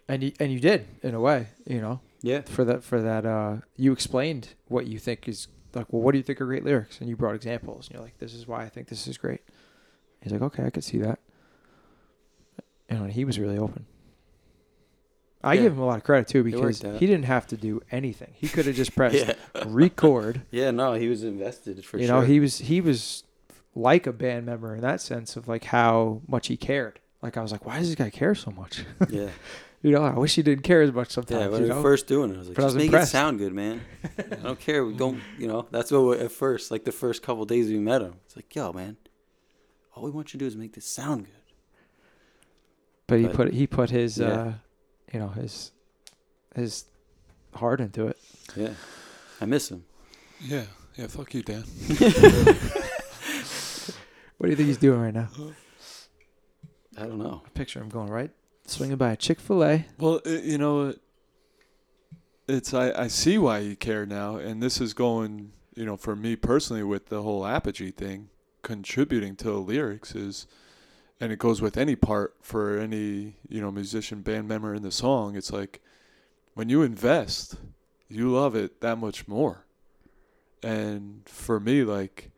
[0.07, 2.41] and you and you did in a way, you know, Yeah.
[2.41, 6.17] for that for that uh, you explained what you think is like, well, what do
[6.17, 8.63] you think are great lyrics, and you brought examples, and you're like, this is why
[8.63, 9.41] I think this is great.
[10.21, 11.19] He's like, okay, I could see that.
[12.89, 13.85] And he was really open.
[15.43, 15.61] I Yeah.
[15.63, 18.33] give him a lot of credit too because he didn't have to do anything.
[18.35, 19.15] He could have just pressed
[19.55, 19.63] Yeah.
[19.65, 20.41] record.
[20.51, 20.71] Yeah.
[20.71, 22.15] No, he was invested for you sure.
[22.17, 23.23] You know, he was he was
[23.73, 26.99] like a band member in that sense of like how much he cared.
[27.21, 28.83] Like I was like, why does this guy care so much?
[29.09, 29.29] yeah.
[29.83, 31.39] you know, I wish he didn't care as much sometimes.
[31.41, 31.47] Yeah.
[31.49, 31.81] When you we know?
[31.81, 33.09] first doing it, I was like, But I just was make impressed.
[33.09, 33.81] it sound good, man.
[34.17, 34.83] I don't care.
[34.85, 35.19] We don't.
[35.37, 38.15] You know, that's what we- at first, like the first couple days we met him,
[38.25, 38.97] it's like, yo, man,
[39.95, 41.35] all we want you to do is make this sound good.
[43.07, 44.27] but he but- put he put his Yeah.
[44.27, 44.53] uh,
[45.13, 45.71] you know his
[46.55, 46.85] his
[47.53, 48.17] heart into it.
[48.55, 48.73] Yeah.
[49.39, 49.83] I miss him.
[50.39, 50.63] Yeah,
[50.95, 51.07] yeah.
[51.07, 51.63] Fuck you, Dan.
[54.37, 55.29] What do you think he's doing right now?
[57.01, 57.41] I don't know.
[57.43, 58.29] I picture him going right,
[58.67, 59.85] swinging by a Chick Fil A.
[59.97, 60.93] Well, i you know,
[62.47, 66.15] it's I, I see why you care now, and this is going, you know, for
[66.15, 68.29] me personally with the whole apogee thing,
[68.61, 70.45] contributing to the lyrics is,
[71.19, 74.91] and it goes with any part for any you know musician band member in the
[74.91, 75.35] song.
[75.35, 75.81] It's like
[76.53, 77.55] when you invest,
[78.09, 79.65] you love it that much more,
[80.61, 82.29] and for me, like,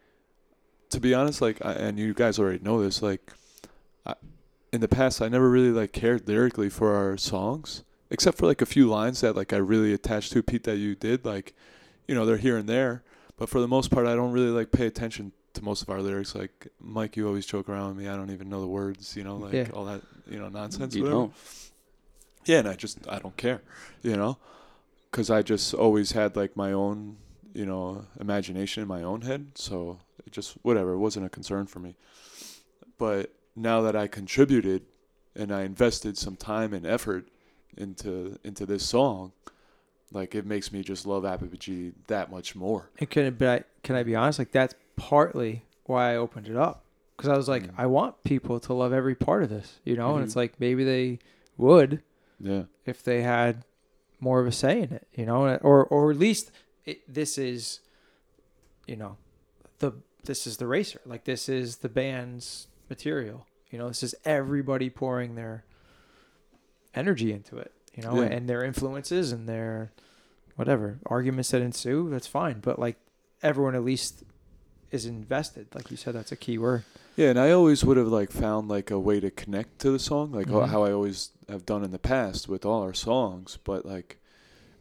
[0.90, 3.43] to be honest, like, I, and you guys already know this, like, I,
[4.74, 8.62] in the past, I never really like cared lyrically for our songs, except for like
[8.62, 10.44] a few lines that like I really attached to.
[10.44, 11.54] Pete, that you did, like,
[12.08, 13.04] you know, they're here and there,
[13.38, 16.02] but for the most part, I don't really like pay attention to most of our
[16.02, 16.34] lyrics.
[16.36, 18.10] Like Mike, you always joke around with me.
[18.10, 19.68] I don't even know the words, you know, like Yeah.
[19.74, 20.96] all that, you know, nonsense.
[20.96, 21.20] You whatever.
[21.22, 21.34] don't.
[22.46, 23.62] Yeah, and I just I don't care,
[24.02, 24.38] you know,
[25.12, 27.18] because I just always had like my own,
[27.54, 29.52] you know, imagination in my own head.
[29.56, 31.96] So it just whatever, it wasn't a concern for me.
[32.98, 34.84] But now that I contributed
[35.36, 37.28] and I invested some time and effort
[37.78, 39.32] into into this song,
[40.12, 42.90] like it makes me just love Apogee that much more.
[43.00, 44.40] And can it, but I, can I be honest?
[44.40, 46.84] Like that's partly why I opened it up
[47.18, 47.74] because I was like, Mm.
[47.78, 50.16] I want people to love every part of this, you know.
[50.16, 51.20] And it's like maybe they
[51.58, 52.02] would
[52.40, 53.66] Yeah, if they had
[54.20, 56.52] more of a say in it, you know, or or at least
[56.86, 57.80] it, this is,
[58.88, 59.18] you know,
[59.80, 59.94] the
[60.24, 61.02] this is the racer.
[61.06, 63.46] Like this is the band's material.
[63.70, 65.64] You know, this is everybody pouring their
[66.94, 67.72] energy into it.
[67.96, 68.28] You know, Yeah.
[68.28, 69.92] and their influences and their
[70.56, 72.10] whatever arguments that ensue.
[72.10, 72.98] That's fine, but like
[73.42, 74.24] everyone at least
[74.92, 75.68] is invested.
[75.74, 76.84] Like you said, that's a key word.
[77.16, 80.00] yeah, and I always would have like found like a way to connect to the
[80.00, 80.68] song, like Mhm.
[80.68, 83.58] how I always have done in the past with all our songs.
[83.64, 84.20] But like,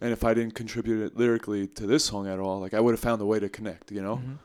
[0.01, 2.93] and if I didn't contribute it lyrically to this song at all, like I would
[2.93, 4.17] have found a way to connect, you know.
[4.17, 4.39] Mhm.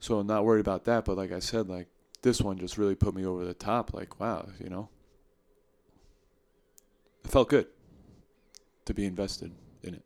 [0.00, 1.04] So I'm not worried about that.
[1.06, 1.88] But like I said, like
[2.22, 3.92] this one just really put me over the top.
[3.94, 4.88] Like wow, you know,
[7.24, 7.66] it felt good
[8.86, 9.52] to be invested
[9.82, 10.04] in it.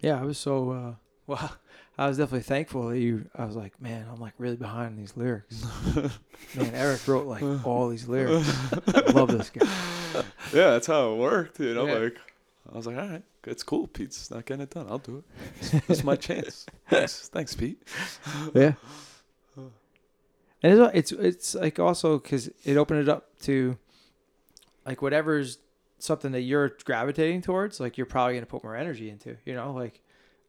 [0.00, 0.94] Yeah, I was so uh
[1.26, 1.56] well
[1.96, 5.16] I was definitely thankful that you I was like, man, I'm like really behind these
[5.16, 5.64] lyrics.
[6.54, 8.52] man, Eric wrote like all these lyrics.
[8.88, 9.66] I love this guy.
[10.52, 11.60] yeah, that's how it worked.
[11.60, 11.94] You know, Yeah.
[11.94, 12.18] like
[12.72, 13.86] I was like, all right, it's cool.
[13.86, 14.86] Pete's not getting it done.
[14.88, 15.22] I'll do
[15.62, 15.82] it.
[15.88, 16.64] It's my chance.
[16.88, 17.80] Thanks, thanks, Pete.
[18.54, 18.72] Yeah.
[20.64, 23.76] And it's it's it's like also cuz it opened it up to
[24.86, 25.58] like whatever's
[25.98, 29.54] something that you're gravitating towards, like you're probably going to put more energy into, you
[29.54, 29.72] know?
[29.72, 30.00] Like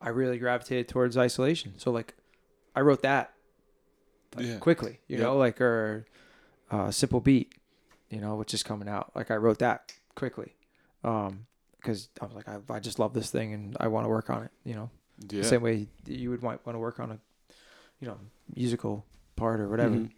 [0.02, 1.74] I really gravitated towards isolation.
[1.78, 2.16] So like
[2.76, 3.34] I wrote that
[4.36, 4.58] like, Yeah.
[4.60, 5.24] quickly, you Yeah.
[5.26, 6.06] know, like or
[6.72, 7.54] uh, simple beat,
[8.10, 9.12] you know, which is coming out.
[9.16, 10.56] Like I wrote that quickly,
[11.04, 11.46] um,
[11.78, 14.30] because I was like, I, I just love this thing and I want to work
[14.30, 14.90] on it, you know,
[15.30, 15.42] Yeah.
[15.42, 17.20] the same way you would want want to work on a,
[18.00, 18.18] you know,
[18.56, 19.06] musical
[19.36, 19.96] part or whatever.
[19.96, 20.12] Mhm.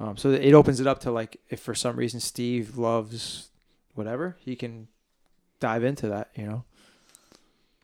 [0.00, 3.50] Um, so it opens it up to like if for some reason Steve loves
[3.94, 4.86] whatever, he can
[5.58, 6.64] dive into that, you know.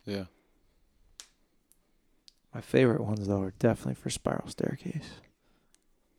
[0.04, 0.24] Yeah.
[2.54, 5.10] My favorite ones though are definitely for Spiral Staircase,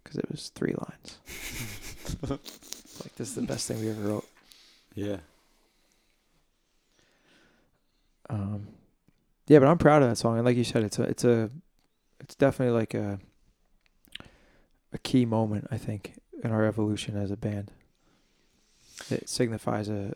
[0.04, 1.20] because it was three lines.
[2.30, 4.28] like this is the best thing we ever wrote.
[4.96, 5.18] Yeah.
[8.30, 8.68] Um,
[9.48, 11.50] yeah, but I'm proud of that song, and like you said, it's a, it's a,
[12.20, 13.20] it's definitely like a,
[14.96, 17.72] a key moment I think in our evolution as a band.
[19.12, 20.16] It signifies a,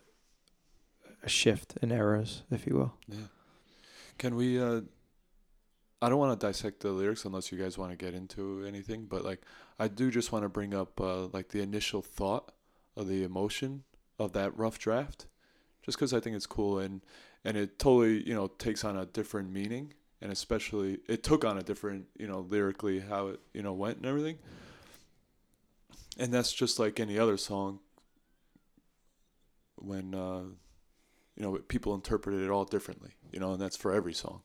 [1.22, 2.94] a shift in eras, if you will.
[3.08, 3.28] Yeah.
[4.18, 4.60] Can we?
[4.60, 4.82] uh
[6.02, 9.06] I don't want to dissect the lyrics unless you guys want to get into anything,
[9.06, 9.42] but like
[9.78, 12.54] I do just want to bring up uh like the initial thought
[12.96, 13.84] of the emotion
[14.18, 15.28] of that rough draft,
[15.84, 17.02] just because I think it's cool and
[17.44, 21.58] and it totally you know takes on a different meaning and especially it took on
[21.58, 24.38] a different you know lyrically how it you know went and everything.
[26.20, 27.80] And that's just like any other song.
[29.78, 30.44] When uh
[31.36, 34.42] you know people interpret it all differently you know and that's for every song.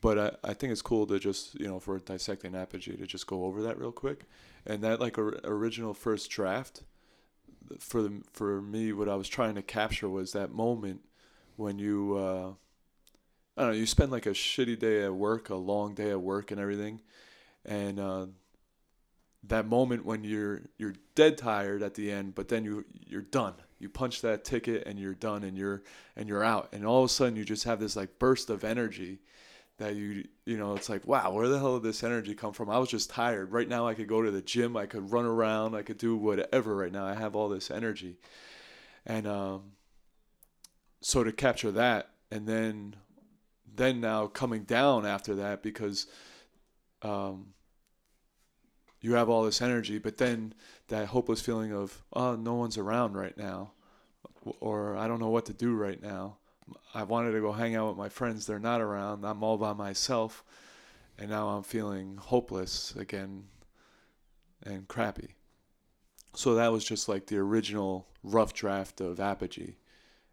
[0.00, 3.26] But I, I think it's cool to just you know for dissecting apogee to just
[3.26, 4.24] go over that real quick.
[4.66, 6.82] And that like or, original first draft
[7.78, 11.00] for the, for me what i was trying to capture was that moment
[11.56, 12.52] when you uh
[13.56, 16.20] i don't know you spend like a shitty day at work a long day at
[16.20, 17.00] work and everything.
[17.64, 18.26] And uh
[19.44, 23.54] that moment when you're you're dead tired at the end but then you you're done.
[23.78, 25.82] You punch that ticket and you're done and you're
[26.16, 26.68] and you're out.
[26.72, 29.20] And all of a sudden you just have this like burst of energy
[29.78, 32.68] that you you know it's like wow where the hell did this energy come from?
[32.68, 33.50] I was just tired.
[33.52, 34.76] Right now i could go to the gym.
[34.76, 35.74] I could run around.
[35.74, 37.06] I could do whatever right now.
[37.06, 38.18] I have all this energy.
[39.06, 39.72] And um
[41.00, 42.96] so to capture that and then
[43.74, 46.06] then now coming down after that because
[47.00, 47.54] um
[49.00, 50.54] you have all this energy but then
[50.88, 53.72] that hopeless feeling of oh no one's around right now
[54.60, 56.36] or I don't know what to do right now.
[56.94, 58.46] I wanted to go hang out with my friends.
[58.46, 59.24] They're not around.
[59.24, 60.44] I'm all by myself.
[61.18, 63.44] And now I'm feeling hopeless again
[64.64, 65.34] and crappy.
[66.34, 69.76] So that was just like the original rough draft of Apogee.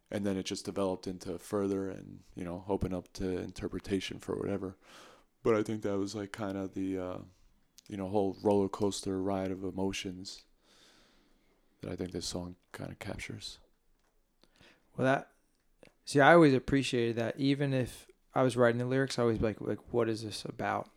[0.10, 4.36] and then it just developed into further and you know open up to interpretation for
[4.36, 4.78] whatever.
[5.44, 7.18] But I think that was like kind of the uh,
[7.88, 10.44] you know whole roller coaster ride of emotions
[11.82, 13.60] that I think this song kind of captures.
[14.96, 15.30] Well, that
[16.06, 17.40] see, I always appreciated that.
[17.40, 20.90] Even if I was writing the lyrics, I always like, like, what is this about?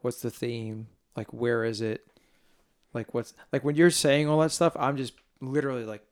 [0.00, 0.88] What's the theme?
[1.16, 2.06] Like, where is it?
[2.92, 4.76] Like, what's like when you're saying all that stuff?
[4.78, 6.04] I'm just literally like,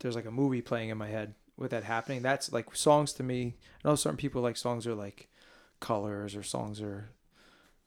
[0.00, 2.22] there's like a movie playing in my head with that happening.
[2.22, 3.54] That's like songs to me.
[3.84, 5.28] I know certain people like songs are like
[5.80, 7.10] colors or songs are,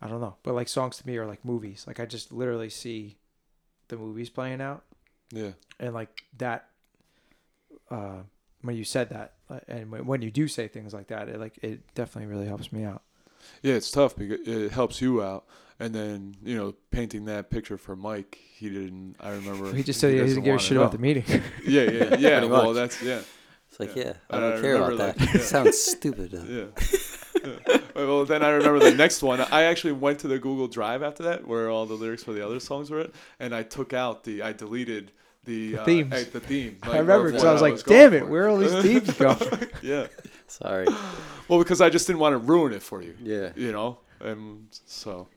[0.02, 1.86] I don't know, but like songs to me are like movies.
[1.88, 3.18] Like I just literally see
[3.88, 4.84] the movies playing out
[5.32, 5.52] Yeah.
[5.80, 6.68] and like that
[7.90, 8.18] uh
[8.62, 9.34] when you said that
[9.68, 12.72] and when, when you do say things like that it like it definitely really helps
[12.74, 13.02] me out
[13.62, 15.46] Yeah, it's tough because it helps you out.
[15.80, 20.00] And then, you know, painting that picture for Mike, he didn't I remember he just
[20.00, 21.24] said he didn't give a shit about the meeting
[21.66, 22.44] Yeah, yeah, yeah.
[22.56, 23.22] Well that's yeah.
[23.70, 24.04] It's like, Yeah.
[24.06, 25.20] yeah, I don't I care about remember, that.
[25.22, 25.42] like, yeah.
[25.42, 26.32] Sounds stupid.
[26.32, 26.44] though.
[26.44, 26.88] Yeah.
[27.68, 27.78] Yeah.
[27.96, 29.40] well, then I remember the next one.
[29.42, 32.46] I actually went to the Google Drive after that, where all the lyrics for the
[32.46, 35.12] other songs were, at, and I took out the, I deleted
[35.46, 36.26] the, The uh, themes.
[36.28, 36.78] the theme.
[36.84, 38.26] i remember because i was like going damn it for.
[38.26, 39.40] where are all these themes going
[39.82, 40.08] yeah.
[40.48, 40.86] Sorry.
[41.48, 43.52] Well, because I just didn't want to ruin it for you, Yeah.
[43.56, 45.28] you know, and so,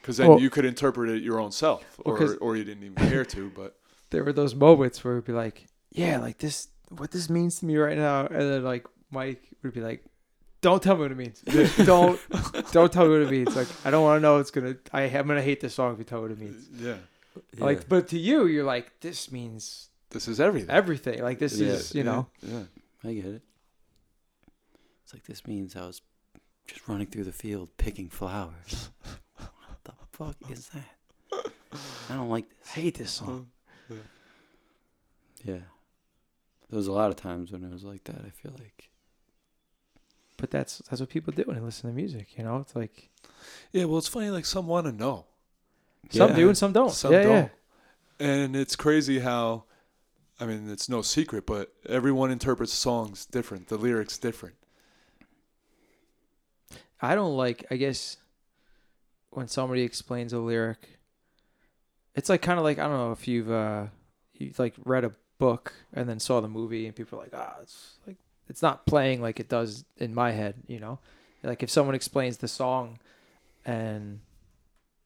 [0.00, 2.96] because then Well- you could interpret it your own self, Well, or you didn't even
[3.08, 3.76] care to, but
[4.10, 7.66] there were those moments where it'd be like yeah like this what this means to
[7.66, 10.02] me right now and then like mike would be like
[10.62, 11.42] don't tell me what it means
[11.84, 12.18] don't
[12.72, 15.02] don't tell me what it means like i don't want to know it's gonna i
[15.02, 16.94] am gonna hate this song if you tell me what it means yeah,
[17.56, 17.64] yeah.
[17.64, 20.70] like but to you you're like this means this is everything.
[20.70, 21.68] everything like this Yeah.
[21.68, 22.62] is you know yeah.
[23.04, 23.42] I get it.
[25.02, 26.02] It's like this means I was
[26.68, 28.90] just running through the field picking flowers.
[29.34, 31.50] what the fuck is that?
[32.08, 32.58] I don't like this.
[32.60, 32.74] I this.
[32.74, 33.48] hate this song
[35.44, 35.64] Yeah.
[36.70, 38.22] There was a lot of times when it was like that.
[38.24, 38.88] I feel like.
[40.42, 42.36] But that's that's what people do when they listen to music.
[42.36, 43.10] You know, it's like
[43.70, 44.28] Yeah, well, it's funny.
[44.28, 45.26] Like some want to know,
[46.10, 46.36] some Yeah.
[46.36, 46.90] do and some don't.
[46.90, 47.52] some yeah, don't,
[48.18, 49.64] and it's crazy how,
[50.40, 53.68] I mean, it's no secret, but everyone interprets songs different.
[53.68, 54.56] The lyrics different.
[57.00, 57.64] I don't like.
[57.70, 58.16] I guess
[59.30, 60.98] when somebody explains a lyric,
[62.16, 63.86] it's like kind of like I don't know if you've uh
[64.34, 67.58] you like read a book and then saw the movie and people are like ah
[67.62, 68.16] it's like
[68.52, 70.54] it's not playing like it does in my head.
[70.66, 70.98] You know,
[71.42, 72.98] like if someone explains the song
[73.64, 74.20] and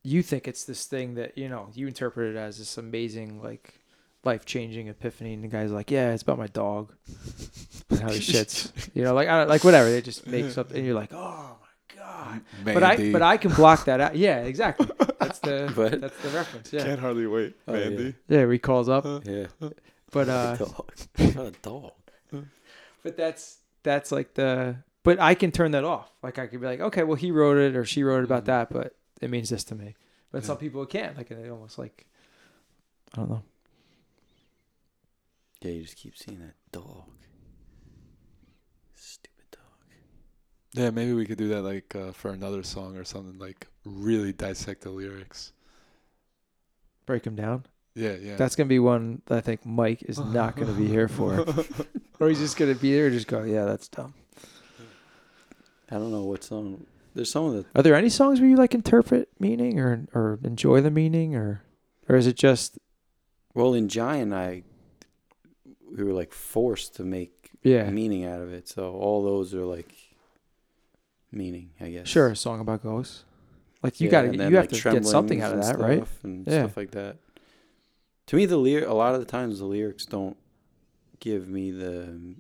[0.03, 3.80] you think it's this thing that you know you interpret it as this amazing like
[4.24, 6.92] life changing epiphany and the guy's like yeah it's about my dog
[7.90, 10.76] and how he shits you know like I don't, like whatever they just make something
[10.76, 14.38] and you're like oh my god but I but I can block that out yeah
[14.42, 14.88] exactly
[15.20, 16.01] that's the What?
[16.01, 18.14] that's the reference yeah can't hardly wait, Oh, Mandy.
[18.28, 19.47] yeah he calls up Yeah.
[20.11, 20.92] but uh dog.
[21.18, 21.92] A dog?
[23.07, 26.66] But that's that's like the but I can turn that off like I could be
[26.66, 28.46] like okay well he wrote it or she wrote it about Mhm.
[28.46, 29.94] that but it means this to me
[30.32, 30.46] but Yeah.
[30.48, 32.07] some people can't like they almost like
[33.14, 33.42] I don't know
[35.62, 37.04] Yeah, you just keep seeing that dog.
[38.94, 39.88] Stupid dog.
[40.74, 43.38] Yeah, maybe we could do that like uh, for another song or something.
[43.38, 45.52] Like really dissect the lyrics.
[47.07, 47.64] break them down
[47.97, 48.36] Yeah, yeah.
[48.36, 51.44] That's gonna be one that I think Mike is not gonna be here for,
[52.20, 54.12] or he's just gonna be there and just go, yeah, that's dumb.
[55.90, 56.84] I don't know what song.
[57.14, 60.38] There's some of the Are there any songs where you like interpret meaning or or
[60.44, 61.62] enjoy the meaning or
[62.09, 62.78] or is it just
[63.55, 64.62] well in Giant I
[65.97, 68.68] we were like forced to make yeah meaning out of it.
[68.68, 69.94] So all those are like
[71.32, 72.09] meaning, I guess.
[72.09, 73.24] sure a song about ghosts?
[73.82, 75.82] Like you Yeah, gotta you then, have like, to get something out of that, and
[75.82, 76.09] right?
[76.22, 76.64] And Yeah.
[76.64, 77.16] stuff like that.
[78.27, 78.89] To me, the lyric.
[78.89, 80.37] A lot of the times, the lyrics don't
[81.20, 82.35] give me the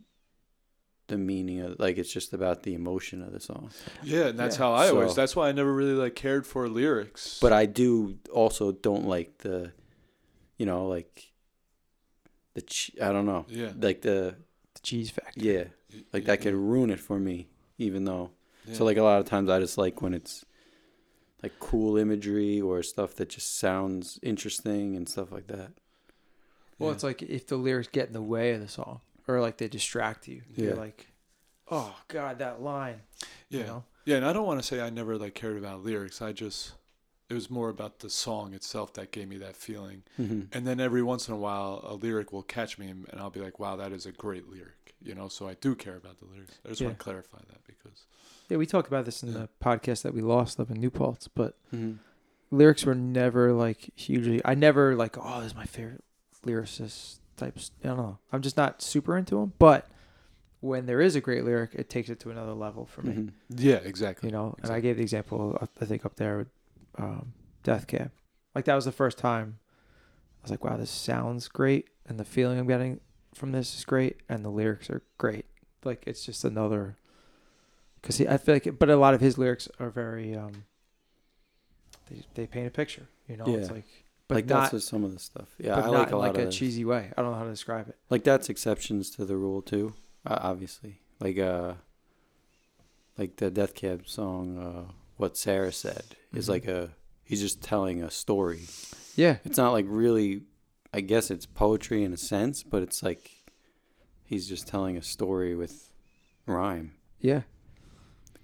[1.08, 3.70] the meaning of like it's just about the emotion of the song.
[4.02, 4.64] yeah, and that's Yeah.
[4.64, 5.10] how I always.
[5.10, 7.38] So- That's why I never really like cared for lyrics.
[7.40, 9.70] But I do also don't like the,
[10.58, 11.32] you know, like
[12.54, 14.34] the ch- I don't know, yeah, like the
[14.74, 15.40] The cheese factor.
[15.40, 15.64] yeah,
[16.12, 17.48] like that could ruin it for me.
[17.78, 18.30] Even though,
[18.66, 18.74] Yeah.
[18.74, 20.44] so like a lot of times I just like when it's
[21.46, 25.72] like cool imagery or stuff that just sounds interesting and stuff like that.
[26.78, 26.94] Well, Yeah.
[26.94, 29.68] it's like if the lyrics get in the way of the song or like they
[29.68, 30.42] distract you.
[30.54, 30.80] You're Yeah.
[30.80, 31.06] like,
[31.70, 33.02] oh god, that line.
[33.48, 33.84] yeah, You know?
[34.04, 34.16] yeah.
[34.16, 36.20] And I don't want to say I never like cared about lyrics.
[36.20, 36.74] I just
[37.28, 40.04] it was more about the song itself that gave me that feeling.
[40.20, 40.42] Mm-hmm.
[40.52, 43.30] And then every once in a while, a lyric will catch me, and and I'll
[43.30, 46.18] be like, "Wow, that is a great lyric." You know, so I do care about
[46.18, 46.58] the lyrics.
[46.64, 46.88] I just Yeah.
[46.88, 48.06] want to clarify that because
[48.48, 51.28] Yeah, we talked about this in the podcast that we lost up in New Paltz,
[51.28, 51.94] but Mm-hmm.
[52.56, 54.40] lyrics were never like hugely.
[54.44, 56.04] I never like, oh, this is my favorite
[56.44, 57.72] lyricist types.
[57.84, 58.18] I don't know.
[58.32, 59.88] I'm just not super into them, but
[60.60, 63.12] when there is a great lyric, it takes it to another level for me.
[63.14, 63.32] Mhm.
[63.50, 64.28] Yeah, exactly.
[64.28, 66.48] You know, and I gave the example I think up there with
[66.98, 67.32] um,
[67.64, 68.10] Death Cab.
[68.54, 69.58] Like that was the first time
[70.40, 73.00] I was like, wow, this sounds great, and the feeling I'm getting
[73.34, 75.46] from this is great, and the lyrics are great.
[75.84, 76.96] Like it's just another.
[78.06, 80.34] Because I feel like, but a lot of his lyrics are very.
[80.36, 80.64] um
[82.08, 83.44] They they paint a picture, you know.
[83.46, 83.74] It's Yeah.
[83.74, 83.86] like,
[84.28, 85.48] but like not, that's just some of the stuff.
[85.58, 87.12] Yeah, but I not like a lot like of a cheesy way.
[87.16, 87.96] I don't know how to describe it.
[88.10, 89.94] Like that's exceptions to the rule too.
[90.24, 91.74] Uh, obviously, like uh,
[93.18, 96.50] like the Death Cab song, uh, "What Sarah Said" is Mhm.
[96.50, 96.90] like a
[97.24, 98.62] he's just telling a story.
[99.16, 100.42] Yeah, It's not like really.
[100.94, 103.30] I guess it's poetry in a sense, but it's like
[104.24, 105.90] he's just telling a story with
[106.46, 106.92] rhyme.
[107.20, 107.42] yeah,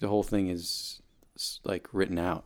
[0.02, 1.00] The whole thing is
[1.62, 2.44] like written out.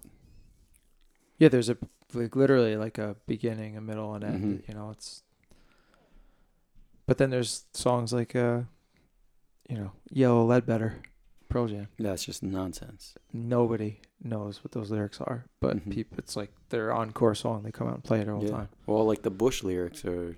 [1.39, 1.49] yeah.
[1.49, 1.79] There's a
[2.13, 4.45] like literally like a beginning, a middle, and end.
[4.63, 4.69] Mhm.
[4.69, 5.23] You know, it's.
[7.07, 8.61] But then there's songs like uh,
[9.71, 11.01] you know, Yellow Ledbetter,
[11.49, 11.89] Pearl Jam.
[11.99, 13.15] That's just nonsense.
[13.33, 15.93] Nobody knows what those lyrics are, but Mhm.
[15.93, 17.63] peop it's like their encore song.
[17.63, 18.53] They come out and play it all the Yeah.
[18.53, 18.69] time.
[18.87, 20.37] Well, like the Bush lyrics are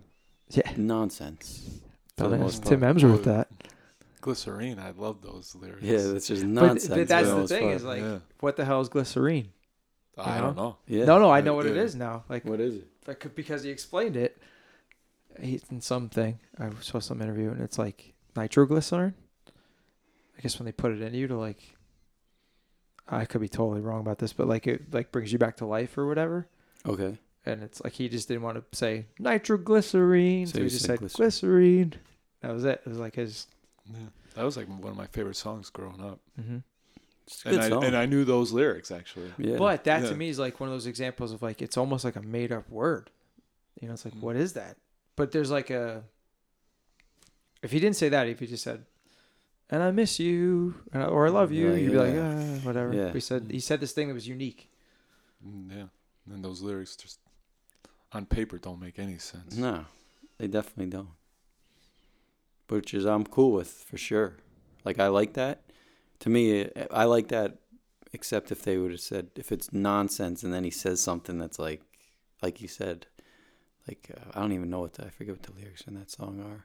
[0.51, 1.81] Yeah, nonsense.
[2.17, 2.85] Tim.
[2.85, 3.49] Ems wrote that.
[4.21, 5.83] Glycerine, I love those lyrics.
[5.83, 6.89] Yeah, that's just But, nonsense.
[6.89, 7.75] but that's the thing part.
[7.77, 8.19] is like, Yeah.
[8.41, 9.49] what the hell is glycerine?
[10.17, 10.45] I know?
[10.47, 10.77] don't know.
[10.87, 11.05] yeah.
[11.05, 11.83] No, no, I know what it yeah.
[11.83, 12.25] is now.
[12.29, 12.89] Like, What is it?
[13.07, 14.37] like because he explained it.
[15.41, 19.15] He in something I saw some interview and it's like nitroglycerin.
[20.37, 21.77] I guess when they put it in you to like,
[23.09, 25.67] I could be totally wrong about this, but like it like brings you back to
[25.67, 26.49] life or whatever.
[26.87, 27.19] Okay.
[27.47, 30.99] And it's like he just didn't want to say nitroglycerine, so, So he just said
[30.99, 31.95] said glycerine.
[32.43, 32.83] That was it.
[32.85, 33.47] It was like his.
[33.93, 33.99] Yeah.
[34.35, 36.21] That was like one of my favorite songs growing up.
[36.41, 36.59] Mm-hmm.
[37.27, 37.85] It's a And I, song.
[37.85, 39.33] and I knew those lyrics actually.
[39.39, 39.57] yeah.
[39.59, 40.09] But that Yeah.
[40.11, 42.53] to me is like one of those examples of like it's almost like a made
[42.53, 43.11] up word.
[43.81, 44.21] You know, it's like Mm.
[44.21, 44.77] what is that?
[45.17, 46.05] But there's like a.
[47.63, 48.87] If he didn't say that, if he just said,
[49.69, 52.59] "And I miss you," or "I love you," Yeah, you'd be like, yeah.
[52.63, 52.95] ah, whatever.
[52.95, 53.13] Yeah.
[53.13, 54.71] He said he said this thing that was unique.
[55.45, 55.87] Mm, Yeah.
[56.33, 57.19] And those lyrics just
[58.13, 59.57] on paper don't make any sense.
[59.57, 59.85] no,
[60.39, 61.11] they definitely don't.
[62.69, 64.37] Which is I'm cool with for sure.
[64.85, 65.63] Like I like that.
[66.21, 67.57] To me, I like that.
[68.13, 71.59] Except if they would have said if it's nonsense and then he says something that's
[71.59, 71.83] like,
[72.43, 73.07] like you said,
[73.87, 76.11] like uh, I don't even know what the, I forget what the lyrics in that
[76.11, 76.65] song are.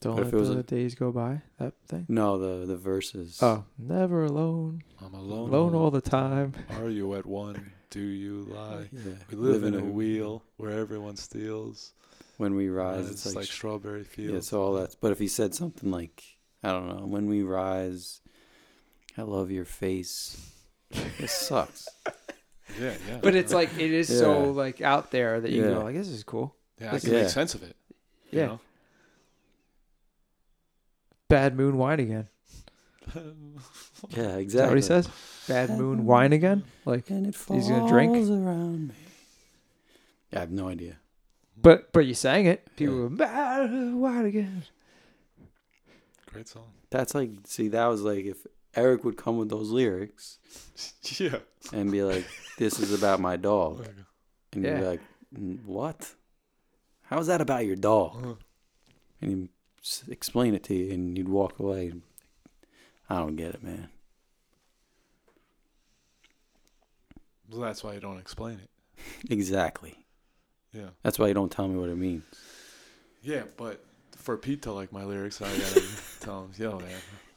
[0.00, 1.42] Don't But let if it was the a- days go by.
[1.58, 2.06] That thing.
[2.08, 3.38] No, the the verses.
[3.42, 5.50] Oh, never alone, I'm alone.
[5.50, 6.54] alone all the time.
[6.80, 7.72] Are you at one?
[7.90, 8.88] Do you lie?
[8.92, 9.12] yeah.
[9.30, 11.92] We live in a wheel where everyone steals.
[12.36, 14.32] When we rise, it's, it's, like, like, strawberry fields.
[14.32, 14.96] yeah, so all that.
[15.00, 16.22] But if he said something like,
[16.62, 18.20] I don't know, when we rise,
[19.16, 20.50] I love your face.
[20.90, 21.88] It sucks.
[22.80, 23.18] Yeah, yeah.
[23.22, 25.74] But it's like it is so like out there that you Yeah.
[25.74, 26.56] go like this is cool.
[26.80, 27.20] yeah, I can Yeah.
[27.20, 27.76] make sense of it.
[28.32, 28.46] you Yeah.
[28.46, 28.60] know?
[31.28, 32.28] Bad moon wine again.
[33.14, 33.20] Yeah,
[34.10, 34.68] Is that exactly.
[34.70, 35.08] what he says?
[35.46, 36.64] Bad moon wine again.
[36.84, 38.12] Like, And it falls He's gonna drink?
[38.16, 38.94] around me.
[40.32, 40.96] Yeah, I have no idea.
[41.60, 42.68] But but you sang it.
[42.76, 43.02] People Yeah.
[43.02, 44.64] were bad moon wine again.
[46.26, 46.72] Great song.
[46.90, 50.38] That's like, see, that was like if Eric would come with those lyrics
[51.20, 51.38] yeah.
[51.72, 52.26] and be like,
[52.58, 54.04] "This is about my dog," There you
[54.52, 54.80] and you'd Yeah.
[54.80, 55.00] be like,
[55.36, 56.14] "N- "What?
[57.02, 58.30] How is that about your dog?" go.
[58.30, 58.34] Uh,
[59.20, 59.48] And he'd
[59.80, 61.92] s- explain it to you, and you'd walk away.
[63.08, 63.88] I don't get it, man.
[67.50, 68.70] Well, that's why you don't explain it.
[69.30, 70.03] Exactly.
[70.74, 70.88] Yeah.
[71.02, 72.24] That's why you don't tell me what it means.
[73.22, 73.82] Yeah, but
[74.16, 75.82] for Pete to like my lyrics, I gotta
[76.20, 76.88] tell him, yo, man,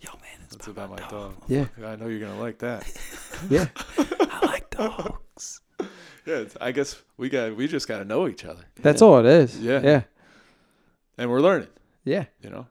[0.01, 1.33] Yo, man, it's it's about my dog.
[1.47, 1.65] Yeah.
[1.83, 2.85] I know you're gonna like that.
[3.49, 3.67] Yeah.
[3.97, 5.61] I like dogs.
[6.25, 9.07] Yeah, it's, I guess we got we just gotta know each other, That's Yeah.
[9.07, 9.57] all it is.
[9.59, 9.79] Yeah.
[9.81, 10.01] Yeah.
[11.17, 11.69] and we're learning.
[12.03, 12.25] Yeah.
[12.41, 12.67] You know.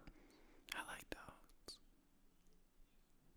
[0.75, 1.79] I like dogs.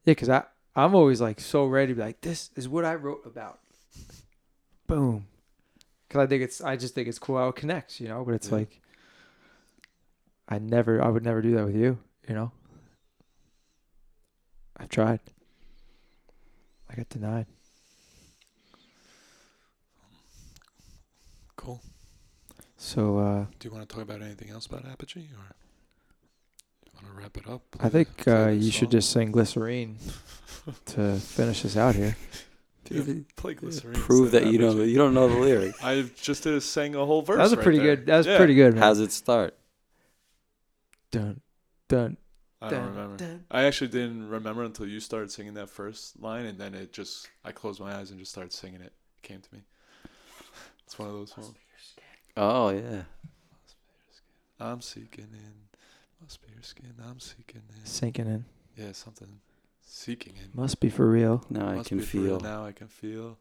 [0.04, 0.12] Yeah.
[0.12, 0.44] Because I
[0.76, 3.60] I'm always like so ready to be like this is what I wrote about.
[4.88, 5.26] Boom.
[6.10, 8.26] Because I think it's I just think it's cool how it connects, you know.
[8.26, 8.56] But it's Yeah.
[8.56, 8.82] like
[10.50, 12.52] I never I would never do that with you, you know.
[14.78, 15.20] I've tried.
[16.90, 17.46] I got denied.
[21.56, 21.82] Cool.
[22.78, 25.54] So uh, Do you want to talk about anything else about Apogee, or
[26.86, 27.62] do you want to wrap it up?
[27.80, 29.98] I think uh, you should just sing Glycerine
[30.86, 32.16] to finish us out here.
[32.90, 33.94] Yeah, play Glycerine.
[33.96, 34.92] Prove instead that you know Apogee.
[34.92, 35.78] you don't know the lyrics.
[35.84, 37.38] I just did sang a whole verse.
[37.38, 37.96] That was a right pretty there.
[37.98, 38.06] good.
[38.08, 38.38] That was Yeah.
[38.38, 38.84] pretty good, man.
[38.84, 39.56] How's it start?
[41.12, 41.42] Dun,
[41.88, 42.18] dun,
[42.62, 43.18] I don't dun, remember.
[43.18, 43.46] dun.
[43.50, 47.28] I actually didn't remember until you started singing that first line, and then it just
[47.44, 48.94] I closed my eyes and just started singing it.
[49.18, 49.62] It came to me.
[50.86, 51.54] It's one of those songs.
[52.36, 53.04] Oh yeah.
[54.60, 55.54] I'm seeking in
[56.22, 56.94] Must be your skin.
[57.08, 57.88] I'm seeking it.
[57.88, 58.46] Sinking in.
[58.76, 59.40] Yeah, something.
[59.92, 60.56] Seeking it.
[60.56, 61.44] Must be for real.
[61.50, 62.40] Now I Must can be for real.
[62.40, 62.50] feel.
[62.50, 63.38] Now I can feel.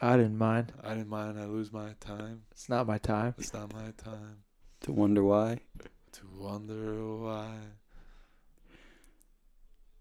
[0.00, 0.72] I didn't mind.
[0.82, 1.38] I didn't mind.
[1.38, 2.42] I lose my time.
[2.52, 3.34] It's not my time.
[3.36, 4.38] It's not my time
[4.82, 5.58] To wonder why
[6.12, 7.50] to wonder why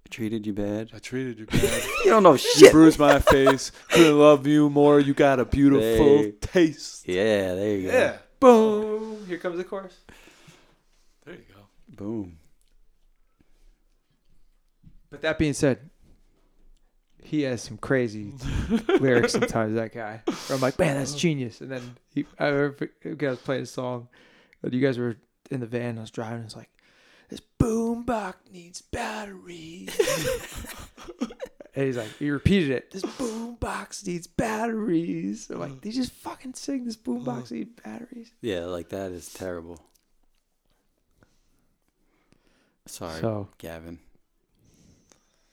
[0.05, 0.89] I treated you bad.
[0.95, 1.83] I treated you bad.
[2.05, 2.71] You don't know you shit.
[2.71, 3.71] bruised my face.
[3.89, 4.99] Couldn't love you more.
[5.01, 6.31] You got a beautiful Hey.
[6.41, 7.07] taste.
[7.07, 8.17] Yeah, there you go.
[8.39, 9.25] Boom.
[9.27, 9.97] Here comes the chorus.
[11.25, 11.61] There you go.
[11.89, 12.37] Boom.
[15.09, 15.89] But that being said,
[17.21, 18.33] he has some crazy
[18.99, 19.75] lyrics sometimes.
[19.75, 20.21] That guy.
[20.25, 21.61] Where I'm like, man, that's genius.
[21.61, 24.07] And then he, I remember you guys playing a song.
[24.61, 25.17] But you guys were
[25.49, 25.97] in the van.
[25.97, 26.43] I was driving.
[26.43, 26.69] It's like,
[27.29, 29.97] this boombox needs batteries.
[31.75, 32.91] and he's like, he repeated it.
[32.91, 35.49] This boombox needs batteries.
[35.49, 38.31] I'm like, they just fucking sing this boombox needs batteries.
[38.41, 39.79] Yeah, like that is terrible.
[42.87, 43.99] Sorry, So Gavin.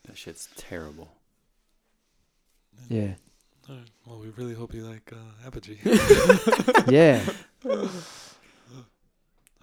[0.07, 1.09] That shit's terrible.
[2.89, 3.15] yeah,
[3.69, 3.85] All right.
[4.07, 5.79] Well, we really hope you like uh, Apogee.
[6.89, 7.21] yeah.
[7.65, 7.89] All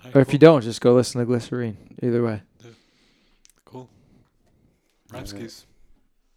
[0.03, 1.77] right, Or if you don't, just go listen to Glycerine.
[2.03, 2.41] Either way.
[3.65, 3.89] Cool.
[5.13, 5.23] All right.
[5.23, 5.63] Rapskis.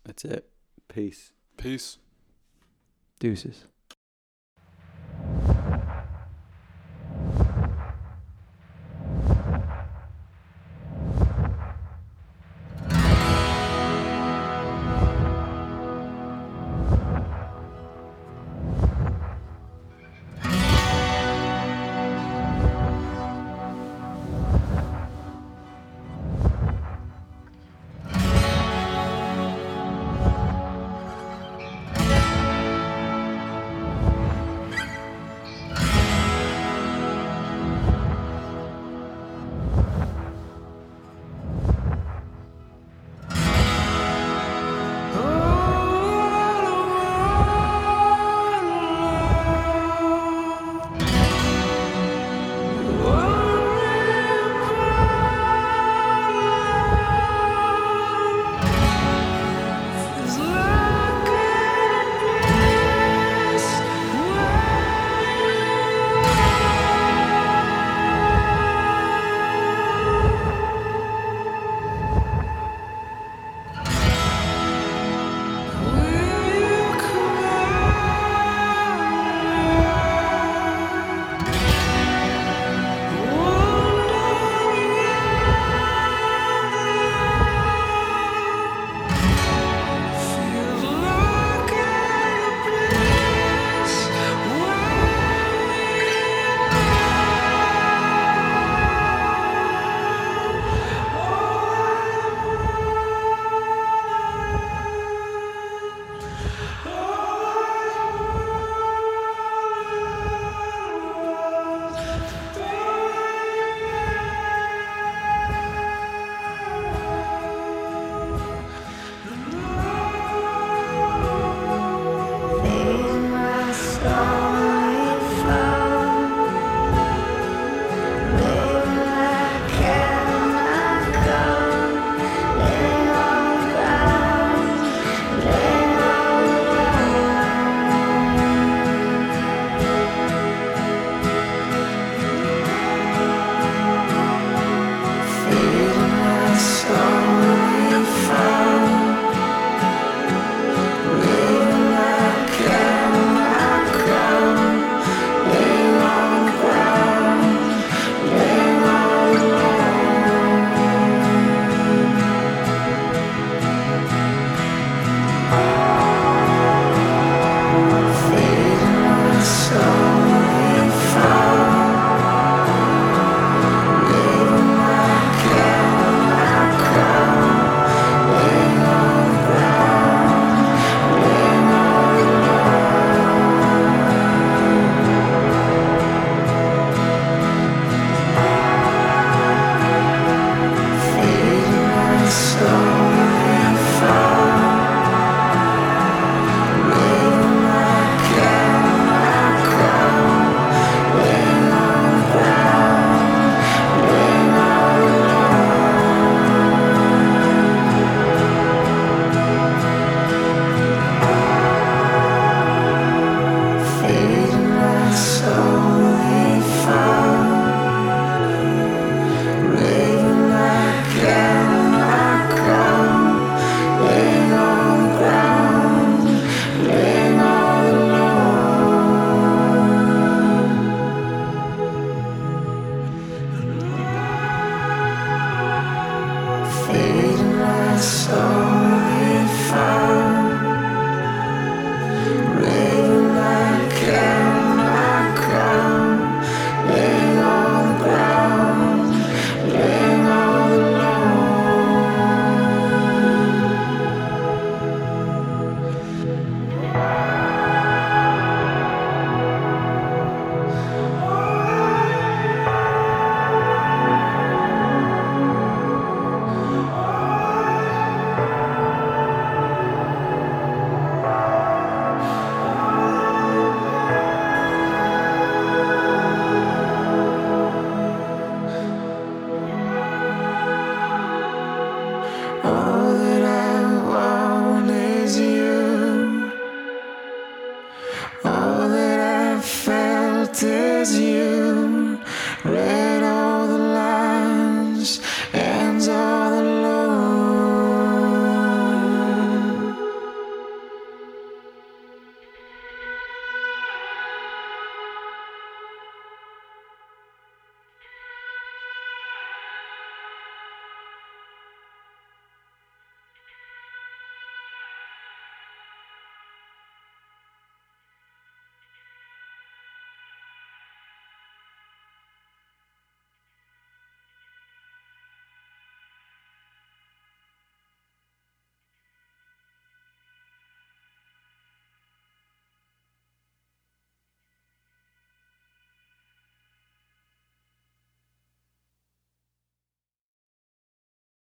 [0.05, 0.49] That's it.
[0.89, 1.33] Peace.
[1.57, 1.99] Peace.
[3.19, 3.65] Deuces.